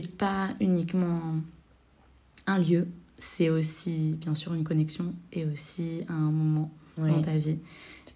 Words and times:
c'est 0.00 0.16
pas 0.16 0.50
uniquement 0.60 1.20
un 2.46 2.58
lieu, 2.58 2.86
c'est 3.18 3.50
aussi 3.50 4.12
bien 4.12 4.34
sûr 4.34 4.54
une 4.54 4.64
connexion 4.64 5.12
et 5.32 5.44
aussi 5.44 6.04
un 6.08 6.30
moment 6.30 6.70
dans 6.96 7.22
ta 7.22 7.36
vie 7.36 7.58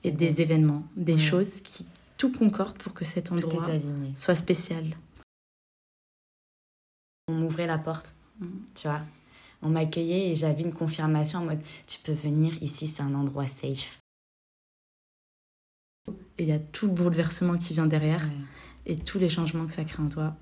et 0.05 0.11
des 0.11 0.41
événements, 0.41 0.85
des 0.97 1.17
choses 1.17 1.61
qui 1.61 1.87
tout 2.17 2.33
concorde 2.33 2.79
pour 2.79 2.95
que 2.95 3.05
cet 3.05 3.33
endroit 3.33 3.67
soit 4.17 4.35
spécial. 4.35 4.97
On 7.29 7.35
m'ouvrait 7.35 7.67
la 7.67 7.79
porte, 7.79 8.15
mm. 8.39 8.47
tu 8.75 8.87
vois. 8.87 9.01
On 9.61 9.69
m'accueillait 9.69 10.31
et 10.31 10.35
j'avais 10.35 10.63
une 10.63 10.73
confirmation 10.73 11.41
en 11.41 11.45
mode 11.45 11.63
tu 11.87 11.99
peux 12.01 12.13
venir 12.13 12.61
ici, 12.63 12.87
c'est 12.87 13.03
un 13.03 13.15
endroit 13.15 13.47
safe. 13.47 13.99
Et 16.39 16.45
il 16.45 16.49
y 16.49 16.53
a 16.53 16.59
tout 16.59 16.87
le 16.87 16.93
bouleversement 16.93 17.59
qui 17.59 17.73
vient 17.73 17.87
derrière 17.87 18.29
et 18.87 18.97
tous 18.97 19.19
les 19.19 19.29
changements 19.29 19.67
que 19.67 19.73
ça 19.73 19.85
crée 19.85 20.03
en 20.03 20.09
toi. 20.09 20.37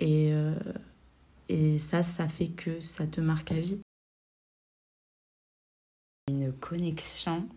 Et, 0.00 0.32
euh, 0.32 0.54
et 1.48 1.78
ça, 1.78 2.02
ça 2.02 2.28
fait 2.28 2.48
que 2.48 2.80
ça 2.80 3.06
te 3.06 3.20
marque 3.20 3.52
à 3.52 3.60
vie. 3.60 3.80
Une 6.28 6.52
connexion 6.52 7.48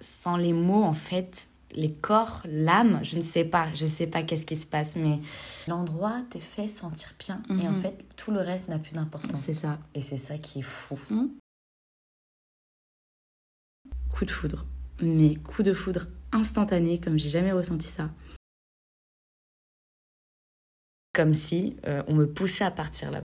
sans 0.00 0.36
les 0.36 0.52
mots, 0.52 0.82
en 0.82 0.94
fait, 0.94 1.48
les 1.74 1.92
corps, 1.92 2.42
l'âme, 2.44 3.00
je 3.02 3.16
ne 3.16 3.22
sais 3.22 3.44
pas, 3.44 3.72
je 3.74 3.84
ne 3.84 3.90
sais 3.90 4.06
pas 4.06 4.22
qu'est-ce 4.22 4.46
qui 4.46 4.56
se 4.56 4.66
passe, 4.66 4.96
mais 4.96 5.20
l'endroit 5.66 6.22
te 6.30 6.38
fait 6.38 6.68
sentir 6.68 7.12
bien 7.18 7.42
et 7.50 7.68
en 7.68 7.72
mhm. 7.72 7.80
fait, 7.80 8.04
tout 8.16 8.30
le 8.30 8.38
reste 8.38 8.68
n'a 8.68 8.78
plus 8.78 8.92
d'importance. 8.92 9.40
C'est 9.40 9.54
ça. 9.54 9.78
Et 9.94 10.02
c'est 10.02 10.18
ça 10.18 10.38
qui 10.38 10.60
est 10.60 10.62
fou. 10.62 10.98
Mhm. 11.10 11.30
Coup 14.10 14.24
de 14.24 14.30
foudre, 14.30 14.66
mais 15.02 15.34
coup 15.36 15.62
de 15.62 15.72
foudre 15.72 16.06
instantané, 16.32 17.00
comme 17.00 17.18
j'ai 17.18 17.30
jamais 17.30 17.52
ressenti 17.52 17.88
ça. 17.88 18.10
Comme 21.14 21.32
si 21.32 21.76
euh, 21.86 22.02
on 22.08 22.14
me 22.14 22.26
poussait 22.26 22.64
à 22.64 22.70
partir 22.70 23.10
là. 23.10 23.22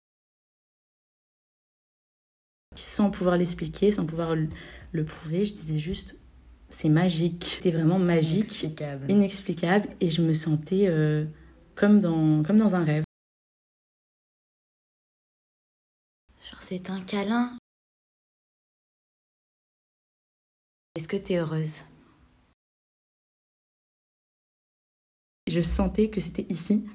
Sans 2.76 3.10
pouvoir 3.10 3.38
l'expliquer, 3.38 3.94
sans 3.94 4.06
pouvoir 4.06 4.36
le 4.36 5.06
prouver, 5.06 5.46
je 5.46 5.54
disais 5.54 5.80
juste 5.80 6.20
c'est 6.70 6.90
magique. 6.90 7.44
C'était 7.44 7.72
vraiment 7.72 8.00
magique, 8.00 8.64
inexplicable. 8.64 9.12
inexplicable, 9.12 9.90
et 10.02 10.10
je 10.10 10.22
me 10.22 10.34
sentais 10.34 10.88
euh, 10.88 11.26
comme, 11.76 12.00
dans, 12.00 12.44
comme 12.44 12.58
dans 12.58 12.76
un 12.76 12.84
rêve. 12.84 13.04
Genre, 16.50 16.62
c'est 16.62 16.90
un 16.90 17.02
câlin. 17.02 17.58
Est-ce 20.96 21.08
que 21.08 21.18
tu 21.18 21.34
es 21.34 21.38
heureuse? 21.38 21.82
Je 25.48 25.62
sentais 25.62 26.10
que 26.10 26.20
c'était 26.20 26.46
ici. 26.50 26.86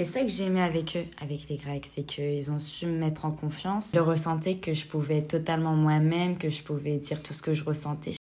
C'est 0.00 0.06
ça 0.06 0.22
que 0.22 0.28
j'aimais 0.28 0.62
avec 0.62 0.96
eux, 0.96 1.04
avec 1.20 1.46
les 1.50 1.58
Grecs, 1.58 1.84
c'est 1.84 2.04
qu'ils 2.04 2.50
ont 2.50 2.58
su 2.58 2.86
me 2.86 2.96
mettre 2.96 3.26
en 3.26 3.32
confiance. 3.32 3.92
Je 3.92 4.00
ressentais 4.00 4.56
que 4.56 4.72
je 4.72 4.86
pouvais 4.86 5.18
être 5.18 5.28
totalement 5.28 5.76
moi-même, 5.76 6.38
que 6.38 6.48
je 6.48 6.62
pouvais 6.62 6.96
dire 6.96 7.22
tout 7.22 7.34
ce 7.34 7.42
que 7.42 7.52
je 7.52 7.62
ressentais. 7.64 8.14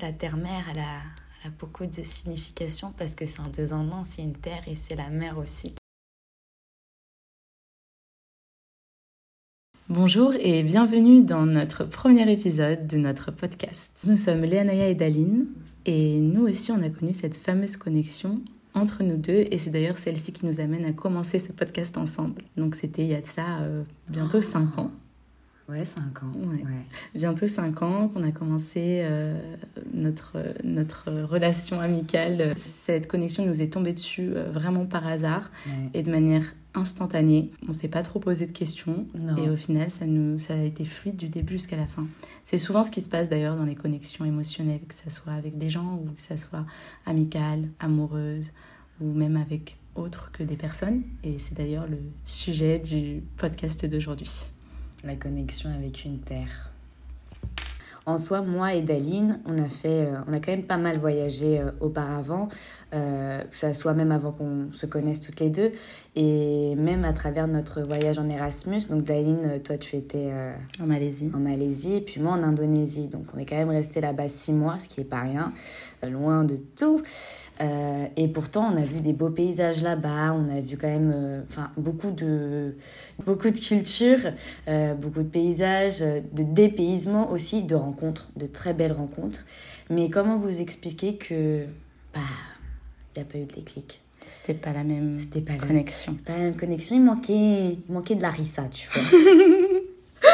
La 0.00 0.14
terre-mère, 0.14 0.64
elle 0.70 0.78
a 0.78 1.50
beaucoup 1.58 1.84
de 1.84 2.02
signification 2.02 2.94
parce 2.96 3.14
que 3.14 3.26
c'est 3.26 3.40
un 3.40 3.50
deux 3.50 3.74
en 3.74 3.92
un, 3.92 4.02
c'est 4.04 4.22
une 4.22 4.32
terre 4.32 4.66
et 4.66 4.76
c'est 4.76 4.96
la 4.96 5.10
mer 5.10 5.36
aussi. 5.36 5.74
Bonjour 9.90 10.32
et 10.40 10.62
bienvenue 10.62 11.22
dans 11.22 11.44
notre 11.44 11.84
premier 11.84 12.32
épisode 12.32 12.86
de 12.86 12.96
notre 12.96 13.30
podcast. 13.30 14.04
Nous 14.06 14.16
sommes 14.16 14.40
Léanaya 14.40 14.88
et 14.88 14.94
Daline 14.94 15.48
et 15.84 16.18
nous 16.20 16.48
aussi 16.48 16.72
on 16.72 16.82
a 16.82 16.88
connu 16.88 17.12
cette 17.12 17.36
fameuse 17.36 17.76
connexion 17.76 18.40
entre 18.76 19.02
nous 19.02 19.16
deux 19.16 19.44
et 19.50 19.58
c'est 19.58 19.70
d'ailleurs 19.70 19.98
celle-ci 19.98 20.32
qui 20.32 20.46
nous 20.46 20.60
amène 20.60 20.84
à 20.84 20.92
commencer 20.92 21.38
ce 21.38 21.52
podcast 21.52 21.96
ensemble. 21.96 22.42
Donc 22.56 22.74
c'était 22.74 23.02
il 23.02 23.08
y 23.08 23.14
a 23.14 23.20
de 23.20 23.26
ça 23.26 23.60
euh, 23.62 23.82
bientôt 24.08 24.40
5 24.40 24.78
ans. 24.78 24.90
Ouais, 25.68 25.84
5 25.84 26.22
ans. 26.22 26.32
Ouais. 26.36 26.62
Bientôt 27.14 27.48
5 27.48 27.82
ans 27.82 28.08
qu'on 28.08 28.22
a 28.22 28.30
commencé 28.30 29.00
euh, 29.02 29.36
notre, 29.92 30.36
notre 30.62 31.10
relation 31.10 31.80
amicale. 31.80 32.54
Cette 32.56 33.08
connexion 33.08 33.44
nous 33.44 33.60
est 33.60 33.72
tombée 33.72 33.92
dessus 33.92 34.30
euh, 34.34 34.48
vraiment 34.50 34.86
par 34.86 35.06
hasard 35.06 35.50
et 35.92 36.04
de 36.04 36.10
manière 36.10 36.54
instantanée. 36.74 37.50
On 37.64 37.68
ne 37.68 37.72
s'est 37.72 37.88
pas 37.88 38.02
trop 38.02 38.20
posé 38.20 38.46
de 38.46 38.52
questions 38.52 39.06
et 39.38 39.50
au 39.50 39.56
final, 39.56 39.90
ça, 39.90 40.06
nous, 40.06 40.38
ça 40.38 40.54
a 40.54 40.62
été 40.62 40.84
fluide 40.84 41.16
du 41.16 41.28
début 41.28 41.54
jusqu'à 41.54 41.76
la 41.76 41.86
fin. 41.86 42.06
C'est 42.44 42.58
souvent 42.58 42.82
ce 42.84 42.90
qui 42.90 43.00
se 43.00 43.08
passe 43.08 43.28
d'ailleurs 43.28 43.56
dans 43.56 43.64
les 43.64 43.74
connexions 43.74 44.24
émotionnelles, 44.24 44.82
que 44.86 44.94
ce 44.94 45.10
soit 45.10 45.32
avec 45.32 45.58
des 45.58 45.70
gens 45.70 45.94
ou 45.94 46.12
que 46.12 46.22
ce 46.22 46.36
soit 46.36 46.64
amicale, 47.06 47.70
amoureuse 47.80 48.52
ou 49.00 49.12
même 49.12 49.36
avec 49.36 49.78
autres 49.96 50.30
que 50.32 50.42
des 50.42 50.56
personnes. 50.56 51.02
Et 51.24 51.38
c'est 51.38 51.54
d'ailleurs 51.54 51.88
le 51.88 51.98
sujet 52.24 52.78
du 52.78 53.22
podcast 53.36 53.84
d'aujourd'hui 53.86 54.50
la 55.04 55.14
connexion 55.14 55.70
avec 55.70 56.04
une 56.04 56.20
terre. 56.20 56.70
En 58.08 58.18
soi, 58.18 58.40
moi 58.40 58.72
et 58.74 58.82
Daline, 58.82 59.40
on 59.46 59.60
a 59.60 59.68
fait, 59.68 60.06
euh, 60.06 60.18
on 60.28 60.32
a 60.32 60.38
quand 60.38 60.52
même 60.52 60.62
pas 60.62 60.76
mal 60.76 60.96
voyagé 60.96 61.58
euh, 61.58 61.72
auparavant, 61.80 62.48
euh, 62.94 63.42
que 63.42 63.56
ce 63.56 63.72
soit 63.72 63.94
même 63.94 64.12
avant 64.12 64.30
qu'on 64.30 64.68
se 64.70 64.86
connaisse 64.86 65.20
toutes 65.20 65.40
les 65.40 65.50
deux, 65.50 65.72
et 66.14 66.76
même 66.76 67.04
à 67.04 67.12
travers 67.12 67.48
notre 67.48 67.82
voyage 67.82 68.20
en 68.20 68.28
Erasmus. 68.28 68.82
Donc 68.88 69.02
Daline, 69.02 69.60
toi 69.64 69.76
tu 69.76 69.96
étais 69.96 70.32
en 70.80 70.86
Malaisie, 70.86 71.32
en 71.34 71.40
Malaisie, 71.40 71.94
et 71.94 72.00
puis 72.00 72.20
moi 72.20 72.34
en 72.34 72.44
Indonésie. 72.44 73.08
Donc 73.08 73.24
on 73.34 73.38
est 73.38 73.44
quand 73.44 73.56
même 73.56 73.70
resté 73.70 74.00
là-bas 74.00 74.28
six 74.28 74.52
mois, 74.52 74.78
ce 74.78 74.88
qui 74.88 75.00
est 75.00 75.04
pas 75.04 75.22
rien, 75.22 75.52
loin 76.08 76.44
de 76.44 76.60
tout. 76.76 77.02
Euh, 77.60 78.06
et 78.16 78.28
pourtant, 78.28 78.72
on 78.72 78.76
a 78.76 78.84
vu 78.84 79.00
des 79.00 79.12
beaux 79.12 79.30
paysages 79.30 79.82
là-bas, 79.82 80.34
on 80.34 80.48
a 80.54 80.60
vu 80.60 80.76
quand 80.76 80.88
même 80.88 81.12
euh, 81.14 81.40
beaucoup, 81.76 82.10
de, 82.10 82.76
beaucoup 83.24 83.50
de 83.50 83.58
cultures, 83.58 84.32
euh, 84.68 84.94
beaucoup 84.94 85.22
de 85.22 85.28
paysages, 85.28 86.00
de 86.00 86.42
dépaysement 86.42 87.30
aussi, 87.30 87.62
de 87.62 87.74
rencontres, 87.74 88.28
de 88.36 88.46
très 88.46 88.74
belles 88.74 88.92
rencontres. 88.92 89.40
Mais 89.88 90.10
comment 90.10 90.36
vous 90.36 90.60
expliquer 90.60 91.16
que 91.16 91.64
bah, 92.14 92.20
il 93.14 93.22
n'y 93.22 93.28
a 93.28 93.30
pas 93.30 93.38
eu 93.38 93.44
de 93.44 93.54
déclic? 93.54 94.02
C'était 94.26 94.54
pas 94.54 94.72
la 94.72 94.82
même 94.82 95.18
C'était 95.18 95.40
pas 95.40 95.54
connexion. 95.54 96.14
pas 96.14 96.32
la 96.32 96.38
même 96.44 96.56
connexion, 96.56 96.96
il 96.96 97.02
manquait, 97.02 97.78
il 97.88 97.92
manquait 97.92 98.16
de 98.16 98.22
la 98.22 98.30
rissa, 98.30 98.64
tu 98.70 98.88
vois. 98.92 99.02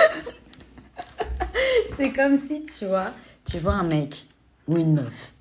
C'est 1.97 2.11
comme 2.11 2.37
si, 2.39 2.65
tu 2.65 2.87
vois, 2.87 3.11
tu 3.45 3.59
vois 3.59 3.75
un 3.75 3.85
mec 3.85 4.25
ou 4.67 4.79
une 4.79 4.95
meuf 4.95 5.33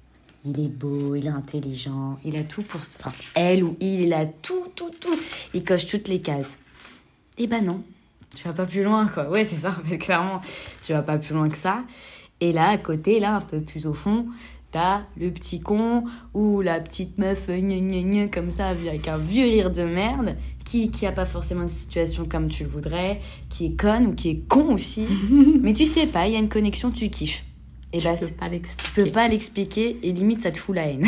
il 0.45 0.59
est 0.59 0.69
beau, 0.69 1.15
il 1.15 1.27
est 1.27 1.29
intelligent, 1.29 2.17
il 2.23 2.35
a 2.35 2.43
tout 2.43 2.63
pour... 2.63 2.81
Enfin, 2.81 3.11
elle 3.35 3.63
ou 3.63 3.77
il, 3.79 4.01
il 4.01 4.13
a 4.13 4.25
tout, 4.25 4.65
tout, 4.75 4.89
tout. 4.99 5.17
Il 5.53 5.63
coche 5.63 5.85
toutes 5.85 6.07
les 6.07 6.21
cases. 6.21 6.57
Eh 7.37 7.47
ben 7.47 7.63
non, 7.63 7.83
tu 8.35 8.47
vas 8.47 8.53
pas 8.53 8.65
plus 8.65 8.83
loin, 8.83 9.07
quoi. 9.07 9.29
Ouais, 9.29 9.45
c'est 9.45 9.57
ça, 9.57 9.69
en 9.69 9.87
fait, 9.87 9.97
clairement, 9.97 10.41
tu 10.81 10.93
vas 10.93 11.01
pas 11.01 11.17
plus 11.17 11.33
loin 11.33 11.49
que 11.49 11.57
ça. 11.57 11.83
Et 12.39 12.53
là, 12.53 12.69
à 12.69 12.77
côté, 12.77 13.19
là, 13.19 13.35
un 13.35 13.41
peu 13.41 13.61
plus 13.61 13.85
au 13.85 13.93
fond, 13.93 14.25
t'as 14.71 15.01
le 15.19 15.29
petit 15.31 15.59
con 15.59 16.05
ou 16.33 16.61
la 16.61 16.79
petite 16.79 17.17
meuf 17.17 17.47
gna, 17.47 18.27
comme 18.27 18.51
ça, 18.51 18.67
avec 18.67 19.07
un 19.07 19.17
vieux 19.17 19.45
rire 19.45 19.69
de 19.69 19.83
merde, 19.83 20.35
qui, 20.65 20.89
qui 20.89 21.05
a 21.05 21.11
pas 21.11 21.25
forcément 21.25 21.63
une 21.63 21.67
situation 21.67 22.25
comme 22.25 22.47
tu 22.47 22.63
le 22.63 22.69
voudrais, 22.69 23.21
qui 23.49 23.67
est 23.67 23.79
conne 23.79 24.07
ou 24.07 24.15
qui 24.15 24.29
est 24.29 24.47
con 24.47 24.73
aussi. 24.73 25.05
Mais 25.61 25.73
tu 25.73 25.85
sais 25.85 26.07
pas, 26.07 26.27
il 26.27 26.33
y 26.33 26.35
a 26.35 26.39
une 26.39 26.49
connexion, 26.49 26.89
tu 26.89 27.09
kiffes. 27.09 27.43
Et 27.93 27.97
tu 27.97 28.05
bah, 28.05 28.15
peux 28.19 28.27
pas 28.27 28.47
l'expliquer. 28.47 29.03
peux 29.03 29.11
pas 29.11 29.27
l'expliquer 29.27 29.99
et 30.03 30.11
limite 30.11 30.41
ça 30.41 30.51
te 30.51 30.57
fout 30.57 30.75
la 30.75 30.87
haine. 30.87 31.05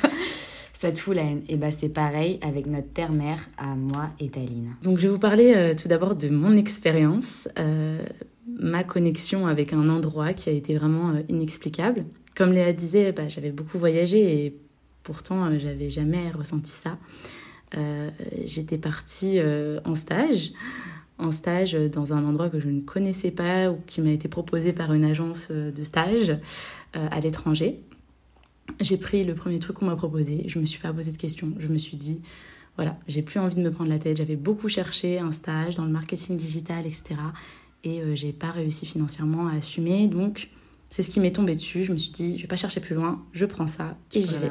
ça 0.72 0.90
te 0.90 0.98
fout 0.98 1.14
la 1.14 1.22
haine. 1.22 1.42
Et 1.48 1.56
bah 1.56 1.70
c'est 1.70 1.88
pareil 1.88 2.38
avec 2.42 2.66
notre 2.66 2.92
terre-mère 2.92 3.48
à 3.58 3.74
moi 3.74 4.10
et 4.20 4.28
Daline. 4.28 4.74
Donc 4.82 4.98
je 4.98 5.02
vais 5.02 5.12
vous 5.12 5.18
parler 5.18 5.54
euh, 5.54 5.74
tout 5.74 5.88
d'abord 5.88 6.14
de 6.14 6.28
mon 6.28 6.56
expérience, 6.56 7.48
euh, 7.58 8.02
ma 8.58 8.84
connexion 8.84 9.46
avec 9.46 9.72
un 9.72 9.88
endroit 9.88 10.32
qui 10.32 10.48
a 10.48 10.52
été 10.52 10.76
vraiment 10.76 11.10
euh, 11.10 11.22
inexplicable. 11.28 12.04
Comme 12.34 12.52
Léa 12.52 12.72
disait, 12.72 13.12
bah, 13.12 13.28
j'avais 13.28 13.50
beaucoup 13.50 13.78
voyagé 13.78 14.44
et 14.44 14.56
pourtant 15.02 15.58
j'avais 15.58 15.90
jamais 15.90 16.30
ressenti 16.30 16.70
ça. 16.70 16.98
J'étais 18.44 18.78
partie 18.78 19.38
en 19.84 19.94
stage 19.94 20.52
en 21.18 21.32
stage 21.32 21.72
dans 21.72 22.12
un 22.12 22.24
endroit 22.24 22.50
que 22.50 22.60
je 22.60 22.68
ne 22.68 22.80
connaissais 22.80 23.30
pas 23.30 23.70
ou 23.70 23.78
qui 23.86 24.00
m'a 24.00 24.10
été 24.10 24.28
proposé 24.28 24.72
par 24.72 24.92
une 24.92 25.04
agence 25.04 25.50
de 25.50 25.82
stage 25.82 26.36
euh, 26.96 27.08
à 27.10 27.20
l'étranger. 27.20 27.80
J'ai 28.80 28.96
pris 28.96 29.22
le 29.24 29.34
premier 29.34 29.58
truc 29.58 29.76
qu'on 29.76 29.86
m'a 29.86 29.96
proposé, 29.96 30.44
je 30.46 30.58
me 30.58 30.64
suis 30.64 30.80
pas 30.80 30.92
posé 30.92 31.12
de 31.12 31.16
questions, 31.16 31.52
je 31.58 31.68
me 31.68 31.78
suis 31.78 31.96
dit 31.96 32.22
voilà, 32.76 32.98
j'ai 33.08 33.22
plus 33.22 33.38
envie 33.40 33.56
de 33.56 33.60
me 33.60 33.70
prendre 33.70 33.90
la 33.90 33.98
tête, 33.98 34.16
j'avais 34.16 34.36
beaucoup 34.36 34.68
cherché 34.68 35.18
un 35.18 35.32
stage 35.32 35.76
dans 35.76 35.84
le 35.84 35.90
marketing 35.90 36.36
digital, 36.36 36.86
etc. 36.86 37.14
Et 37.84 38.00
euh, 38.00 38.14
j'ai 38.14 38.32
pas 38.32 38.50
réussi 38.50 38.86
financièrement 38.86 39.46
à 39.48 39.54
assumer, 39.54 40.08
donc 40.08 40.50
c'est 40.88 41.02
ce 41.02 41.10
qui 41.10 41.20
m'est 41.20 41.32
tombé 41.32 41.54
dessus. 41.54 41.84
Je 41.84 41.92
me 41.92 41.98
suis 41.98 42.12
dit, 42.12 42.36
je 42.36 42.42
vais 42.42 42.48
pas 42.48 42.56
chercher 42.56 42.80
plus 42.80 42.94
loin, 42.94 43.22
je 43.32 43.44
prends 43.44 43.66
ça 43.66 43.96
et 44.12 44.20
j'y 44.20 44.36
vais. 44.36 44.50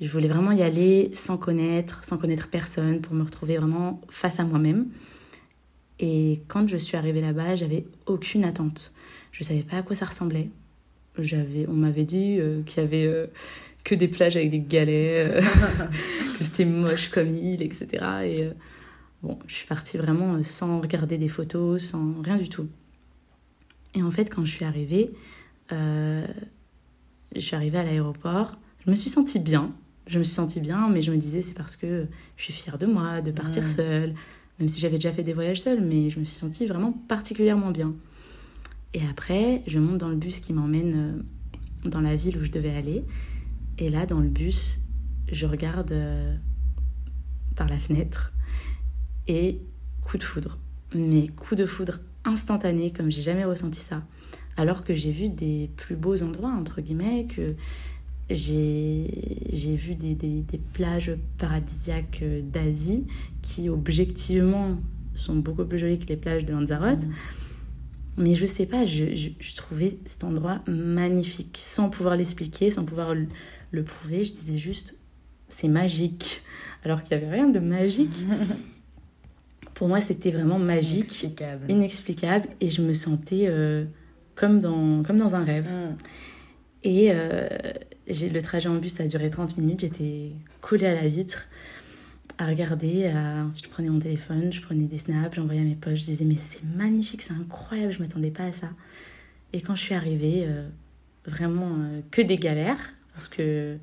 Je 0.00 0.08
voulais 0.08 0.28
vraiment 0.28 0.50
y 0.52 0.62
aller 0.62 1.10
sans 1.14 1.36
connaître, 1.36 2.04
sans 2.04 2.18
connaître 2.18 2.48
personne, 2.48 3.00
pour 3.00 3.14
me 3.14 3.22
retrouver 3.22 3.58
vraiment 3.58 4.00
face 4.08 4.40
à 4.40 4.44
moi-même. 4.44 4.86
Et 5.98 6.42
quand 6.48 6.68
je 6.68 6.76
suis 6.76 6.96
arrivée 6.96 7.20
là-bas, 7.20 7.56
j'avais 7.56 7.84
aucune 8.06 8.44
attente. 8.44 8.92
Je 9.30 9.42
savais 9.44 9.62
pas 9.62 9.78
à 9.78 9.82
quoi 9.82 9.96
ça 9.96 10.06
ressemblait. 10.06 10.50
J'avais, 11.18 11.66
on 11.68 11.74
m'avait 11.74 12.04
dit 12.04 12.38
euh, 12.38 12.62
qu'il 12.62 12.82
y 12.82 12.86
avait, 12.86 13.06
euh, 13.06 13.26
que 13.84 13.94
des 13.94 14.08
plages 14.08 14.36
avec 14.36 14.50
des 14.50 14.60
galets, 14.60 15.30
euh, 15.30 15.40
que 16.38 16.44
c'était 16.44 16.64
moche 16.64 17.08
comme 17.10 17.36
île, 17.36 17.62
etc. 17.62 17.86
Et 18.24 18.48
bon, 19.22 19.38
je 19.46 19.54
suis 19.54 19.66
partie 19.66 19.98
vraiment 19.98 20.42
sans 20.42 20.80
regarder 20.80 21.18
des 21.18 21.28
photos, 21.28 21.82
sans 21.82 22.20
rien 22.22 22.36
du 22.36 22.48
tout. 22.48 22.66
Et 23.94 24.02
en 24.02 24.10
fait, 24.10 24.34
quand 24.34 24.44
je 24.44 24.52
suis 24.52 24.64
arrivée, 24.64 25.10
je 25.70 26.26
suis 27.40 27.56
arrivée 27.56 27.78
à 27.78 27.84
l'aéroport, 27.84 28.58
je 28.84 28.90
me 28.90 28.96
suis 28.96 29.10
sentie 29.10 29.38
bien. 29.38 29.72
Je 30.06 30.18
me 30.18 30.24
suis 30.24 30.34
sentie 30.34 30.60
bien, 30.60 30.88
mais 30.88 31.02
je 31.02 31.12
me 31.12 31.16
disais 31.16 31.42
c'est 31.42 31.54
parce 31.54 31.76
que 31.76 32.06
je 32.36 32.42
suis 32.42 32.52
fière 32.52 32.78
de 32.78 32.86
moi, 32.86 33.20
de 33.20 33.30
partir 33.30 33.68
seule, 33.68 34.14
même 34.62 34.68
si 34.68 34.78
j'avais 34.78 34.94
déjà 34.94 35.10
fait 35.10 35.24
des 35.24 35.32
voyages 35.32 35.60
seule, 35.60 35.80
mais 35.80 36.08
je 36.08 36.20
me 36.20 36.24
suis 36.24 36.36
sentie 36.38 36.66
vraiment 36.66 36.92
particulièrement 36.92 37.72
bien. 37.72 37.96
Et 38.94 39.00
après, 39.10 39.64
je 39.66 39.80
monte 39.80 39.98
dans 39.98 40.08
le 40.08 40.14
bus 40.14 40.38
qui 40.38 40.52
m'emmène 40.52 40.94
euh, 40.94 41.88
dans 41.88 42.00
la 42.00 42.14
ville 42.14 42.38
où 42.38 42.44
je 42.44 42.52
devais 42.52 42.72
aller. 42.72 43.02
Et 43.78 43.88
là, 43.88 44.06
dans 44.06 44.20
le 44.20 44.28
bus, 44.28 44.78
je 45.32 45.46
regarde 45.46 45.90
euh, 45.90 46.36
par 47.56 47.66
la 47.66 47.76
fenêtre 47.76 48.32
et 49.26 49.58
coup 50.00 50.16
de 50.16 50.22
foudre. 50.22 50.58
Mais 50.94 51.26
coup 51.26 51.56
de 51.56 51.66
foudre 51.66 51.98
instantané, 52.24 52.92
comme 52.92 53.10
j'ai 53.10 53.22
jamais 53.22 53.44
ressenti 53.44 53.80
ça. 53.80 54.04
Alors 54.56 54.84
que 54.84 54.94
j'ai 54.94 55.10
vu 55.10 55.28
des 55.28 55.72
plus 55.76 55.96
beaux 55.96 56.22
endroits, 56.22 56.52
entre 56.52 56.82
guillemets, 56.82 57.26
que 57.26 57.56
j'ai 58.34 59.76
vu 59.76 59.94
des, 59.94 60.14
des, 60.14 60.42
des 60.42 60.58
plages 60.72 61.12
paradisiaques 61.38 62.20
euh, 62.22 62.40
d'Asie 62.42 63.06
qui, 63.42 63.68
objectivement, 63.68 64.76
sont 65.14 65.36
beaucoup 65.36 65.64
plus 65.64 65.78
jolies 65.78 65.98
que 65.98 66.06
les 66.06 66.16
plages 66.16 66.44
de 66.44 66.52
Lanzarote. 66.52 67.02
Mais 68.18 68.34
je 68.34 68.46
sais 68.46 68.66
pas, 68.66 68.84
je, 68.84 69.14
je, 69.14 69.30
je 69.38 69.54
trouvais 69.56 69.98
cet 70.04 70.24
endroit 70.24 70.60
magnifique, 70.66 71.58
sans 71.60 71.88
pouvoir 71.88 72.16
l'expliquer, 72.16 72.70
sans 72.70 72.84
pouvoir 72.84 73.14
le, 73.14 73.26
le 73.70 73.82
prouver. 73.84 74.22
Je 74.22 74.32
disais 74.32 74.58
juste, 74.58 74.96
c'est 75.48 75.68
magique. 75.68 76.42
Alors 76.84 77.02
qu'il 77.02 77.16
n'y 77.16 77.24
avait 77.24 77.32
rien 77.34 77.48
de 77.48 77.58
magique. 77.58 78.24
Pour 79.74 79.88
moi, 79.88 80.00
c'était 80.00 80.30
vraiment 80.30 80.58
magique, 80.58 81.04
Inexplicable. 81.22 81.70
inexplicable, 81.70 82.48
et 82.60 82.68
je 82.68 82.82
me 82.82 82.92
sentais 82.92 83.46
euh, 83.48 83.84
comme, 84.34 84.60
dans, 84.60 85.02
comme 85.02 85.16
dans 85.18 85.34
un 85.34 85.44
rêve. 85.44 85.66
Mm. 85.66 85.96
Et 86.84 87.08
euh, 87.10 87.48
le 88.08 88.40
trajet 88.40 88.68
en 88.68 88.76
bus 88.76 89.00
a 89.00 89.06
duré 89.06 89.30
30 89.30 89.56
minutes. 89.58 89.80
J'étais 89.80 90.32
collée 90.60 90.86
à 90.86 90.94
la 90.94 91.08
vitre 91.08 91.48
à 92.38 92.46
regarder. 92.46 93.06
à- 93.06 93.44
Ensuite, 93.44 93.66
je 93.66 93.70
prenais 93.70 93.88
mon 93.90 93.98
téléphone, 93.98 94.52
je 94.52 94.60
prenais 94.60 94.84
des 94.86 94.98
snaps, 94.98 95.36
j'envoyais 95.36 95.60
à 95.60 95.64
mes 95.64 95.74
poches. 95.74 96.00
Je 96.00 96.04
disais, 96.06 96.24
mais 96.24 96.36
c'est 96.36 96.62
magnifique, 96.76 97.22
c'est 97.22 97.32
incroyable, 97.34 97.92
je 97.92 98.00
m'attendais 98.00 98.30
pas 98.30 98.44
à 98.44 98.52
ça. 98.52 98.70
Et 99.52 99.60
quand 99.60 99.74
je 99.76 99.82
suis 99.82 99.94
arrivée, 99.94 100.44
euh, 100.46 100.66
vraiment 101.26 101.76
euh, 101.78 102.00
que 102.10 102.22
des 102.22 102.36
galères, 102.36 102.78
parce 103.14 103.28
que 103.28 103.76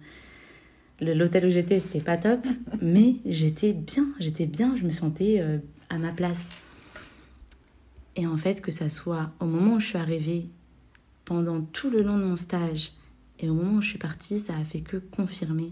l'hôtel 1.00 1.46
où 1.46 1.50
j'étais, 1.50 1.80
c'était 1.80 2.02
pas 2.02 2.18
top, 2.18 2.46
mais 2.82 3.16
j'étais 3.26 3.74
bien, 3.74 4.08
j'étais 4.20 4.46
bien, 4.48 4.76
je 4.76 4.84
me 4.84 4.90
sentais 4.92 5.38
euh, 5.40 5.60
à 5.90 5.98
ma 5.98 6.12
place. 6.12 6.52
Et 8.16 8.26
en 8.28 8.36
fait, 8.38 8.62
que 8.62 8.72
ça 8.72 8.90
soit 8.90 9.32
au 9.40 9.46
moment 9.46 9.76
où 9.76 9.80
je 9.80 9.86
suis 9.88 9.98
arrivée, 9.98 10.48
pendant 11.24 11.62
tout 11.62 11.90
le 11.92 12.02
long 12.02 12.18
de 12.18 12.24
mon 12.24 12.36
stage, 12.36 12.92
et 13.40 13.50
au 13.50 13.54
moment 13.54 13.78
où 13.78 13.82
je 13.82 13.90
suis 13.90 13.98
partie, 13.98 14.40
ça 14.40 14.54
a 14.56 14.64
fait 14.64 14.82
que 14.82 14.98
confirmer. 14.98 15.72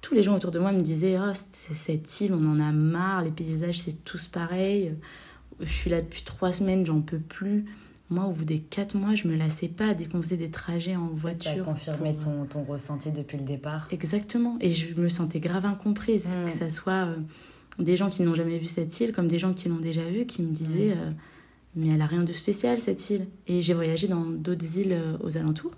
Tous 0.00 0.14
les 0.14 0.22
gens 0.22 0.34
autour 0.36 0.50
de 0.50 0.58
moi 0.58 0.72
me 0.72 0.80
disaient 0.80 1.16
Oh, 1.20 1.32
cette 1.52 2.20
île, 2.20 2.32
on 2.34 2.44
en 2.44 2.60
a 2.60 2.72
marre, 2.72 3.22
les 3.22 3.30
paysages, 3.30 3.80
c'est 3.80 4.04
tous 4.04 4.26
pareil. 4.26 4.94
Je 5.60 5.72
suis 5.72 5.90
là 5.90 6.00
depuis 6.00 6.22
trois 6.22 6.52
semaines, 6.52 6.86
j'en 6.86 7.00
peux 7.00 7.18
plus. 7.18 7.64
Moi, 8.10 8.24
au 8.24 8.32
bout 8.32 8.44
des 8.44 8.60
quatre 8.60 8.96
mois, 8.96 9.14
je 9.14 9.28
me 9.28 9.36
lassais 9.36 9.68
pas 9.68 9.92
dès 9.92 10.06
qu'on 10.06 10.22
faisait 10.22 10.36
des 10.38 10.50
trajets 10.50 10.96
en 10.96 11.08
Tu 11.08 11.14
as 11.14 11.18
voiture. 11.18 11.64
confirmé 11.64 12.14
pour- 12.14 12.24
ton, 12.24 12.44
ton 12.46 12.62
ressenti 12.64 13.10
depuis 13.12 13.36
le 13.38 13.44
départ. 13.44 13.86
Exactement. 13.90 14.56
Et 14.60 14.72
je 14.72 14.94
me 14.98 15.08
sentais 15.08 15.40
grave 15.40 15.66
incomprise. 15.66 16.26
Mm. 16.28 16.44
Que 16.46 16.50
ça 16.50 16.70
soit 16.70 17.06
euh, 17.06 17.16
des 17.78 17.96
gens 17.96 18.08
qui 18.08 18.22
n'ont 18.22 18.34
jamais 18.34 18.58
vu 18.58 18.66
cette 18.66 18.98
île, 19.00 19.12
comme 19.12 19.28
des 19.28 19.38
gens 19.38 19.52
qui 19.52 19.68
l'ont 19.68 19.76
déjà 19.78 20.08
vue, 20.08 20.24
qui 20.26 20.42
me 20.42 20.52
disaient 20.52 20.94
Mm. 20.94 20.98
euh, 21.00 21.10
Mais 21.76 21.88
elle 21.88 22.00
a 22.00 22.06
rien 22.06 22.24
de 22.24 22.32
spécial, 22.32 22.80
cette 22.80 23.10
île. 23.10 23.26
Et 23.46 23.60
j'ai 23.60 23.74
voyagé 23.74 24.08
dans 24.08 24.24
d'autres 24.24 24.78
îles 24.78 24.92
euh, 24.94 25.18
aux 25.22 25.36
alentours. 25.36 25.72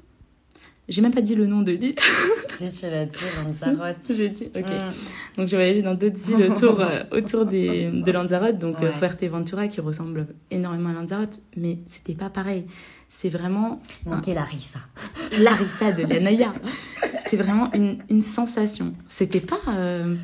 J'ai 0.89 1.03
même 1.03 1.13
pas 1.15 1.21
dit 1.21 1.37
le 1.37 1.47
nom 1.47 1.63
de 1.63 1.73
l'île. 1.73 1.95
si 2.49 2.71
tu 2.73 2.87
l'as 2.87 3.07
dit, 3.07 3.17
Lanzarote. 3.45 3.97
j'ai 4.09 4.29
dit, 4.29 4.49
ok. 4.57 4.67
Mm. 4.69 5.37
Donc 5.39 5.47
j'ai 5.49 5.57
voyagé 5.57 5.83
dans 5.83 5.95
d'autres 5.95 6.31
îles 6.31 6.51
autour, 6.51 6.81
euh, 6.81 7.03
autour 7.13 7.47
des, 7.47 7.89
de 7.89 8.11
Lanzarote, 8.13 8.59
donc 8.59 8.77
euh, 8.83 8.87
Ouais. 8.87 8.93
Fuerteventura 8.93 9.69
qui 9.69 9.81
ressemble 9.81 10.27
énormément 10.51 10.91
à 10.91 10.95
Lanzarote, 10.95 11.41
mais 11.57 11.79
c'était 11.87 12.15
pas 12.15 12.29
pareil. 12.31 12.67
C'est 13.09 13.29
vraiment 13.29 13.81
Manquait 14.07 14.35
Larissa. 14.35 14.81
Larissa 15.39 15.93
de 15.93 16.03
l'Anaya. 16.03 16.53
C'était 17.23 17.37
vraiment 17.37 17.73
une, 17.73 17.99
une 18.09 18.23
sensation. 18.23 18.93
C'était 19.09 19.41
pas 19.41 19.61
euh, 19.69 20.15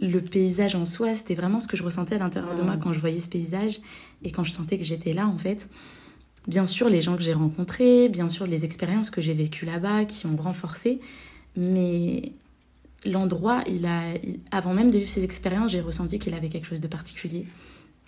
le 0.00 0.20
paysage 0.20 0.74
en 0.74 0.84
soi, 0.84 1.14
c'était 1.14 1.34
vraiment 1.34 1.60
ce 1.60 1.68
que 1.68 1.76
je 1.76 1.82
ressentais 1.82 2.14
à 2.16 2.18
l'intérieur 2.18 2.54
de 2.54 2.62
moi 2.62 2.76
Mm. 2.76 2.80
quand 2.80 2.92
je 2.92 3.00
voyais 3.00 3.20
ce 3.20 3.28
paysage 3.30 3.80
et 4.22 4.30
quand 4.30 4.44
je 4.44 4.50
sentais 4.50 4.76
que 4.78 4.84
j'étais 4.84 5.12
là 5.14 5.26
en 5.26 5.38
fait. 5.38 5.68
Bien 6.46 6.66
sûr, 6.66 6.88
les 6.88 7.00
gens 7.02 7.16
que 7.16 7.22
j'ai 7.22 7.32
rencontrés, 7.34 8.08
bien 8.08 8.28
sûr, 8.28 8.46
les 8.46 8.64
expériences 8.64 9.10
que 9.10 9.20
j'ai 9.20 9.34
vécues 9.34 9.66
là-bas 9.66 10.04
qui 10.04 10.26
ont 10.26 10.36
renforcé, 10.36 11.00
mais 11.56 12.32
l'endroit, 13.04 13.62
il 13.68 13.84
a, 13.86 14.14
il- 14.22 14.38
avant 14.52 14.72
même 14.72 14.90
de 14.90 14.98
vivre 14.98 15.10
ces 15.10 15.24
expériences, 15.24 15.72
j'ai 15.72 15.80
ressenti 15.80 16.18
qu'il 16.18 16.34
avait 16.34 16.48
quelque 16.48 16.66
chose 16.66 16.80
de 16.80 16.86
particulier. 16.88 17.46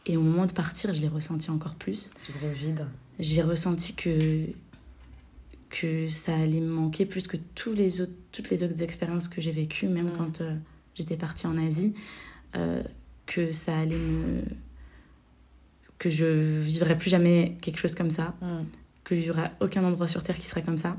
Et 0.06 0.16
au 0.16 0.22
moment 0.22 0.46
de 0.46 0.52
partir, 0.52 0.92
je 0.94 1.00
l'ai 1.00 1.08
ressenti 1.08 1.50
encore 1.50 1.74
plus 1.74 2.10
Sur 2.14 2.34
le 2.42 2.52
vide. 2.52 2.86
j'ai 3.18 3.42
ressenti 3.42 3.94
que 3.94 4.46
que 5.70 6.08
ça 6.08 6.34
allait 6.34 6.60
me 6.60 6.70
manquer 6.72 7.04
plus 7.04 7.26
que 7.26 7.36
tous 7.54 7.74
les 7.74 8.00
autres, 8.00 8.12
toutes 8.32 8.48
les 8.48 8.62
autres 8.64 8.82
expériences 8.82 9.28
que 9.28 9.42
j'ai 9.42 9.52
vécues, 9.52 9.86
même 9.86 10.12
quand 10.16 10.40
euh, 10.40 10.54
j'étais 10.94 11.16
partie 11.18 11.46
en 11.46 11.58
Asie, 11.58 11.92
euh, 12.56 12.82
que 13.26 13.52
ça 13.52 13.76
allait 13.78 13.94
me... 13.98 14.40
que 15.98 16.10
je 16.10 16.24
vivrais 16.26 16.96
plus 16.96 17.10
jamais 17.10 17.56
quelque 17.60 17.78
chose 17.78 17.94
comme 17.94 18.10
ça, 18.10 18.34
Mm. 18.40 18.46
qu'il 19.06 19.20
y 19.24 19.30
aura 19.30 19.50
aucun 19.60 19.82
endroit 19.84 20.06
sur 20.08 20.22
Terre 20.22 20.36
qui 20.36 20.46
serait 20.46 20.62
comme 20.62 20.76
ça, 20.76 20.96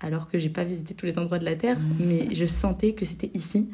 alors 0.00 0.28
que 0.28 0.38
j'ai 0.38 0.50
pas 0.50 0.64
visité 0.64 0.94
tous 0.94 1.06
les 1.06 1.18
endroits 1.18 1.38
de 1.38 1.44
la 1.44 1.56
Terre, 1.56 1.78
mais 1.98 2.34
je 2.34 2.44
sentais 2.46 2.92
que 2.92 3.04
c'était 3.04 3.30
ici. 3.34 3.68